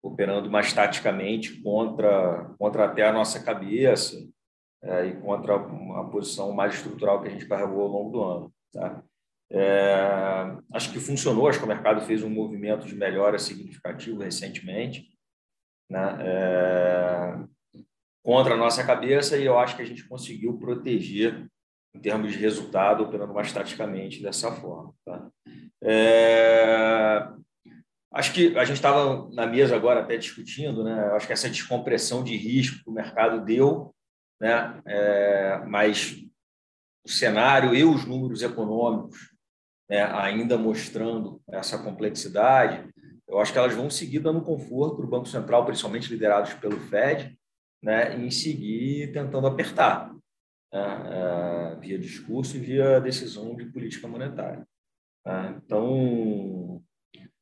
operando 0.04 0.50
mais 0.52 0.72
taticamente 0.72 1.62
contra, 1.62 2.54
contra 2.60 2.86
até 2.86 3.08
a 3.08 3.14
nossa 3.14 3.44
cabeça, 3.44 4.16
é, 4.84 5.08
e 5.08 5.16
contra 5.16 5.58
uma 5.58 6.10
posição 6.10 6.52
mais 6.52 6.76
estrutural 6.76 7.22
que 7.22 7.28
a 7.28 7.32
gente 7.32 7.48
carregou 7.48 7.82
ao 7.82 7.88
longo 7.88 8.12
do 8.12 8.24
ano. 8.24 8.54
Tá? 8.72 9.04
É, 9.52 10.58
acho 10.74 10.92
que 10.92 11.00
funcionou, 11.00 11.48
acho 11.48 11.60
que 11.60 11.66
o 11.66 11.68
mercado 11.68 12.02
fez 12.02 12.24
um 12.24 12.30
movimento 12.30 12.86
de 12.86 12.96
melhora 12.96 13.40
significativo 13.40 14.22
recentemente, 14.22 15.08
né? 15.90 16.18
É, 16.22 17.46
contra 18.24 18.56
a 18.56 18.58
nossa 18.58 18.84
cabeça, 18.84 19.38
e 19.38 19.46
eu 19.46 19.58
acho 19.60 19.76
que 19.76 19.82
a 19.82 19.86
gente 19.86 20.08
conseguiu 20.08 20.58
proteger 20.58 21.48
em 21.94 22.00
termos 22.00 22.32
de 22.32 22.38
resultado, 22.38 23.04
operando 23.04 23.34
mais 23.34 23.54
taticamente 23.54 24.22
dessa 24.22 24.52
forma. 24.52 24.94
Tá? 25.06 25.30
É, 25.84 27.28
acho 28.12 28.34
que 28.34 28.58
a 28.58 28.66
gente 28.66 28.78
estava 28.78 29.30
na 29.32 29.46
mesa 29.46 29.76
agora 29.76 30.02
até 30.02 30.18
discutindo, 30.18 30.84
né? 30.84 31.12
acho 31.14 31.28
que 31.28 31.34
essa 31.34 31.50
descompressão 31.50 32.24
de 32.24 32.36
risco 32.36 32.84
que 32.84 32.90
o 32.90 32.94
mercado 32.94 33.46
deu, 33.46 33.94
né? 34.42 34.82
É, 34.86 35.64
mas 35.66 36.26
o 37.06 37.10
cenário 37.10 37.74
e 37.74 37.84
os 37.84 38.06
números 38.06 38.42
econômicos 38.42 39.36
né, 39.90 40.04
ainda 40.04 40.58
mostrando 40.58 41.42
essa 41.48 41.78
complexidade, 41.78 42.90
eu 43.28 43.40
acho 43.40 43.52
que 43.52 43.58
elas 43.58 43.74
vão 43.74 43.90
seguir 43.90 44.20
dando 44.20 44.42
conforto 44.42 44.98
para 44.98 45.06
o 45.06 45.10
Banco 45.10 45.28
Central, 45.28 45.66
principalmente 45.66 46.10
liderados 46.10 46.54
pelo 46.54 46.80
Fed, 46.80 47.38
né, 47.82 48.16
em 48.18 48.30
seguir 48.32 49.12
tentando 49.12 49.48
apertar 49.48 50.14
né, 50.72 50.82
é, 50.82 51.76
via 51.80 52.00
discurso 52.00 52.58
e 52.58 52.60
via 52.60 53.00
decisão 53.00 53.56
de 53.56 53.66
política 53.66 54.08
monetária. 54.08 54.68
Né. 55.26 55.62
Então, 55.64 56.84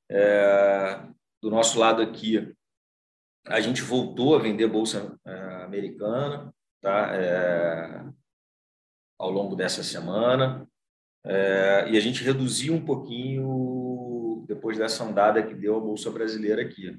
é, 0.10 1.02
do 1.42 1.50
nosso 1.50 1.80
lado 1.80 2.02
aqui, 2.02 2.54
a 3.46 3.60
gente 3.60 3.82
voltou 3.82 4.36
a 4.36 4.40
vender 4.40 4.68
bolsa 4.68 5.20
é, 5.26 5.64
americana 5.64 6.54
tá, 6.82 7.16
é, 7.16 8.06
ao 9.20 9.30
longo 9.30 9.56
dessa 9.56 9.84
semana. 9.84 10.68
É, 11.26 11.90
e 11.90 11.98
a 11.98 12.00
gente 12.02 12.24
reduziu 12.24 12.74
um 12.74 12.84
pouquinho 12.84 13.93
depois 14.46 14.78
dessa 14.78 15.04
andada 15.04 15.44
que 15.44 15.54
deu 15.54 15.78
a 15.78 15.80
Bolsa 15.80 16.10
Brasileira 16.12 16.62
aqui. 16.62 16.98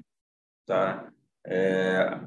Tá? 0.65 1.11
É, 1.45 2.19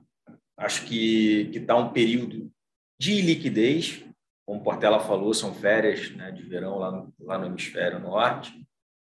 acho 0.57 0.87
que 0.87 1.51
está 1.53 1.77
um 1.77 1.93
período 1.93 2.51
de 2.99 3.21
liquidez, 3.21 4.05
como 4.47 4.63
Portela 4.63 4.99
falou, 5.01 5.35
são 5.35 5.55
férias 5.55 6.11
né, 6.13 6.31
de 6.33 6.43
verão 6.43 6.79
lá 6.79 6.91
no, 6.91 7.15
lá 7.21 7.39
no 7.39 7.47
hemisfério 7.47 8.01
norte. 8.01 8.67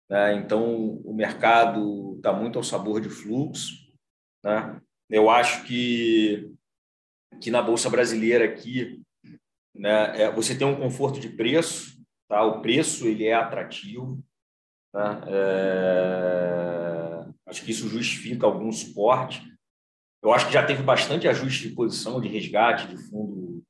Né? 0.08 0.34
Então, 0.34 1.00
o 1.04 1.14
mercado 1.14 2.14
está 2.16 2.32
muito 2.32 2.58
ao 2.58 2.64
sabor 2.64 3.00
de 3.00 3.08
fluxo. 3.08 3.74
Né? 4.44 4.80
Eu 5.10 5.28
acho 5.28 5.64
que, 5.64 6.52
que 7.40 7.50
na 7.50 7.60
Bolsa 7.62 7.90
Brasileira 7.90 8.44
aqui 8.44 9.02
né, 9.74 10.22
é, 10.22 10.30
você 10.30 10.56
tem 10.56 10.66
um 10.66 10.80
conforto 10.80 11.20
de 11.20 11.28
preço, 11.28 11.96
Tá? 12.28 12.42
O 12.42 12.60
preço 12.60 13.06
ele 13.06 13.26
é 13.26 13.34
atrativo. 13.34 14.22
Tá? 14.96 15.20
É... 15.26 17.26
Acho 17.46 17.62
que 17.62 17.70
isso 17.70 17.86
justifica 17.86 18.46
algum 18.46 18.72
suporte. 18.72 19.42
Eu 20.22 20.32
acho 20.32 20.46
que 20.46 20.54
já 20.54 20.64
teve 20.64 20.82
bastante 20.82 21.28
ajuste 21.28 21.68
de 21.68 21.74
posição, 21.74 22.18
de 22.18 22.28
resgate 22.28 22.88
de 22.88 22.96
fundo 22.96 23.62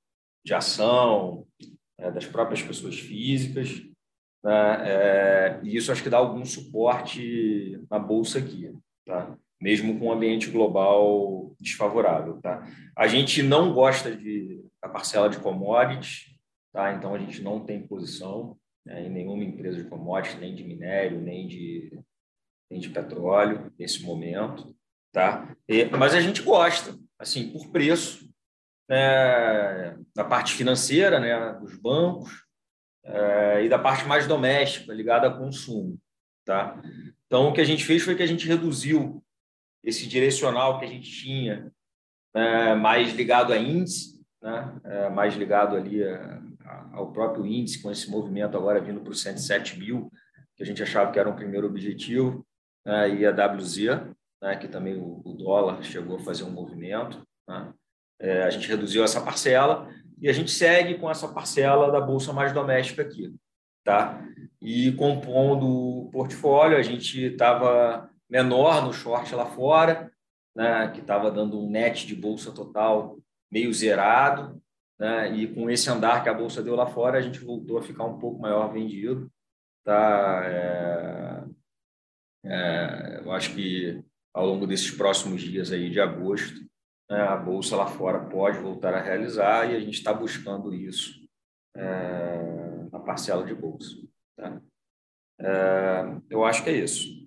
de 0.44 0.54
ação, 0.54 1.44
é, 1.98 2.12
das 2.12 2.24
próprias 2.24 2.62
pessoas 2.62 2.96
físicas. 2.96 3.82
Né? 4.44 4.88
É, 4.88 5.60
e 5.64 5.76
isso 5.76 5.90
acho 5.90 6.00
que 6.00 6.08
dá 6.08 6.18
algum 6.18 6.44
suporte 6.44 7.84
na 7.90 7.98
bolsa 7.98 8.38
aqui, 8.38 8.72
tá? 9.04 9.36
mesmo 9.60 9.98
com 9.98 10.06
um 10.06 10.12
ambiente 10.12 10.48
global 10.48 11.56
desfavorável. 11.58 12.40
Tá? 12.40 12.64
A 12.96 13.08
gente 13.08 13.42
não 13.42 13.74
gosta 13.74 14.14
de 14.14 14.64
a 14.80 14.88
parcela 14.88 15.28
de 15.28 15.40
commodities, 15.40 16.36
Tá? 16.76 16.92
Então, 16.92 17.14
a 17.14 17.18
gente 17.18 17.40
não 17.40 17.64
tem 17.64 17.86
posição 17.86 18.54
né, 18.86 19.04
em 19.04 19.10
nenhuma 19.10 19.42
empresa 19.42 19.82
de 19.82 19.88
commodities, 19.88 20.38
nem 20.38 20.54
de 20.54 20.62
minério, 20.62 21.20
nem 21.20 21.46
de, 21.46 21.98
nem 22.70 22.80
de 22.80 22.88
petróleo 22.88 23.72
nesse 23.76 24.02
momento. 24.02 24.74
Tá? 25.12 25.54
E, 25.68 25.84
mas 25.86 26.14
a 26.14 26.20
gente 26.20 26.40
gosta, 26.42 26.96
assim, 27.18 27.50
por 27.50 27.68
preço, 27.70 28.30
né, 28.88 29.98
da 30.14 30.24
parte 30.24 30.54
financeira, 30.54 31.18
né, 31.18 31.52
dos 31.54 31.76
bancos, 31.76 32.44
é, 33.04 33.64
e 33.64 33.68
da 33.68 33.78
parte 33.78 34.06
mais 34.06 34.26
doméstica, 34.26 34.94
ligada 34.94 35.26
a 35.26 35.36
consumo. 35.36 35.98
Tá? 36.44 36.80
Então, 37.26 37.48
o 37.48 37.52
que 37.52 37.60
a 37.60 37.64
gente 37.64 37.84
fez 37.84 38.02
foi 38.02 38.14
que 38.14 38.22
a 38.22 38.26
gente 38.26 38.46
reduziu 38.46 39.22
esse 39.82 40.06
direcional 40.06 40.78
que 40.78 40.84
a 40.84 40.88
gente 40.88 41.10
tinha, 41.10 41.72
é, 42.34 42.74
mais 42.74 43.12
ligado 43.14 43.52
a 43.52 43.58
índice, 43.58 44.24
né, 44.40 44.80
é, 44.84 45.08
mais 45.08 45.34
ligado 45.34 45.74
ali 45.74 46.04
a, 46.04 46.40
ao 46.92 47.12
próprio 47.12 47.46
índice, 47.46 47.82
com 47.82 47.90
esse 47.90 48.10
movimento 48.10 48.56
agora 48.56 48.80
vindo 48.80 49.00
para 49.00 49.12
os 49.12 49.22
107 49.22 49.78
mil, 49.78 50.10
que 50.56 50.62
a 50.62 50.66
gente 50.66 50.82
achava 50.82 51.12
que 51.12 51.18
era 51.18 51.28
um 51.28 51.36
primeiro 51.36 51.66
objetivo, 51.66 52.46
né, 52.84 53.10
e 53.10 53.26
a 53.26 53.30
WZ, 53.30 53.76
né, 54.42 54.56
que 54.56 54.68
também 54.68 54.96
o, 54.96 55.20
o, 55.24 55.32
dólar 55.34 55.82
chegou 55.82 56.16
a 56.16 56.20
fazer 56.20 56.44
um 56.44 56.50
movimento. 56.50 57.22
Né, 57.48 57.72
é, 58.20 58.42
a 58.42 58.50
gente 58.50 58.68
reduziu 58.68 59.04
essa 59.04 59.20
parcela 59.20 59.88
e 60.18 60.28
a 60.28 60.32
gente 60.32 60.50
segue 60.50 60.98
com 60.98 61.10
essa 61.10 61.28
parcela 61.28 61.90
da 61.90 62.00
bolsa 62.00 62.32
mais 62.32 62.52
doméstica 62.52 63.02
aqui. 63.02 63.34
Tá? 63.84 64.20
E 64.60 64.92
compondo 64.92 65.66
o 65.66 66.10
portfólio, 66.10 66.76
a 66.76 66.82
gente 66.82 67.22
estava 67.22 68.10
menor 68.28 68.84
no 68.84 68.92
short 68.92 69.32
lá 69.34 69.46
fora, 69.46 70.10
né, 70.54 70.90
que 70.92 71.00
estava 71.00 71.30
dando 71.30 71.60
um 71.60 71.70
net 71.70 72.06
de 72.06 72.14
bolsa 72.14 72.50
total 72.50 73.18
meio 73.50 73.72
zerado, 73.72 74.60
né? 74.98 75.34
E 75.34 75.54
com 75.54 75.70
esse 75.70 75.90
andar 75.90 76.22
que 76.22 76.28
a 76.28 76.34
bolsa 76.34 76.62
deu 76.62 76.74
lá 76.74 76.86
fora, 76.86 77.18
a 77.18 77.20
gente 77.20 77.38
voltou 77.38 77.78
a 77.78 77.82
ficar 77.82 78.04
um 78.04 78.18
pouco 78.18 78.40
maior 78.40 78.72
vendido. 78.72 79.30
Tá? 79.84 80.42
É, 80.44 81.44
é, 82.44 83.20
eu 83.24 83.32
acho 83.32 83.54
que 83.54 84.02
ao 84.34 84.46
longo 84.46 84.66
desses 84.66 84.90
próximos 84.90 85.42
dias 85.42 85.72
aí 85.72 85.90
de 85.90 86.00
agosto, 86.00 86.60
né, 87.10 87.20
a 87.20 87.36
bolsa 87.36 87.76
lá 87.76 87.86
fora 87.86 88.28
pode 88.28 88.58
voltar 88.58 88.94
a 88.94 89.00
realizar 89.00 89.70
e 89.70 89.76
a 89.76 89.80
gente 89.80 89.94
está 89.94 90.12
buscando 90.12 90.74
isso 90.74 91.26
é, 91.76 92.88
na 92.90 93.00
parcela 93.00 93.44
de 93.44 93.54
bolsa. 93.54 93.96
Tá? 94.36 94.60
É, 95.38 96.20
eu 96.30 96.44
acho 96.44 96.64
que 96.64 96.70
é 96.70 96.76
isso. 96.76 97.26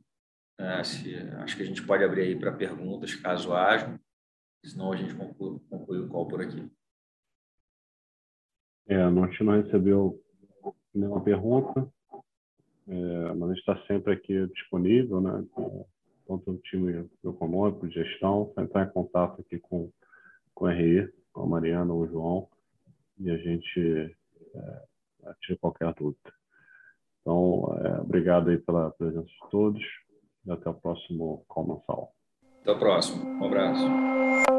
É, 0.59 0.83
se, 0.83 1.15
acho 1.15 1.55
que 1.55 1.63
a 1.63 1.65
gente 1.65 1.85
pode 1.85 2.03
abrir 2.03 2.21
aí 2.21 2.37
para 2.37 2.51
perguntas, 2.51 3.15
caso 3.15 3.53
haja, 3.53 3.99
senão 4.65 4.91
a 4.91 4.95
gente 4.95 5.15
conclui, 5.15 5.59
conclui 5.69 5.99
o 5.99 6.09
call 6.09 6.27
por 6.27 6.41
aqui. 6.41 6.69
É, 8.89 8.95
a 9.03 9.09
gente 9.09 9.43
não 9.43 9.61
recebeu 9.61 10.19
nenhuma 10.93 11.21
pergunta, 11.21 11.87
é, 12.87 13.33
mas 13.35 13.43
a 13.43 13.53
gente 13.53 13.59
está 13.59 13.77
sempre 13.85 14.13
aqui 14.13 14.47
disponível, 14.47 15.21
né? 15.21 15.45
Tanto 16.27 16.51
o 16.51 16.57
time 16.57 17.07
econômico, 17.23 17.87
gestão, 17.89 18.51
entrar 18.57 18.87
em 18.87 18.91
contato 18.91 19.41
aqui 19.41 19.59
com, 19.59 19.91
com 20.55 20.65
o 20.65 20.69
RI, 20.69 21.07
com 21.31 21.43
a 21.43 21.47
Mariana 21.47 21.93
ou 21.93 22.01
o 22.01 22.07
João, 22.07 22.47
e 23.19 23.29
a 23.29 23.37
gente 23.37 24.15
é, 24.55 25.33
tira 25.41 25.59
qualquer 25.61 25.93
dúvida. 25.93 26.33
Então, 27.21 27.77
é, 27.83 28.01
obrigado 28.01 28.49
aí 28.49 28.57
pela 28.57 28.89
presença 28.89 29.27
de 29.27 29.49
todos 29.51 29.83
e 30.47 30.51
até 30.51 30.67
o 30.67 30.73
próximo 30.73 31.45
Call 31.47 31.67
Mensal. 31.67 32.11
Até 32.61 32.71
o 32.71 32.79
próximo. 32.79 33.23
Um 33.23 33.45
abraço. 33.45 34.58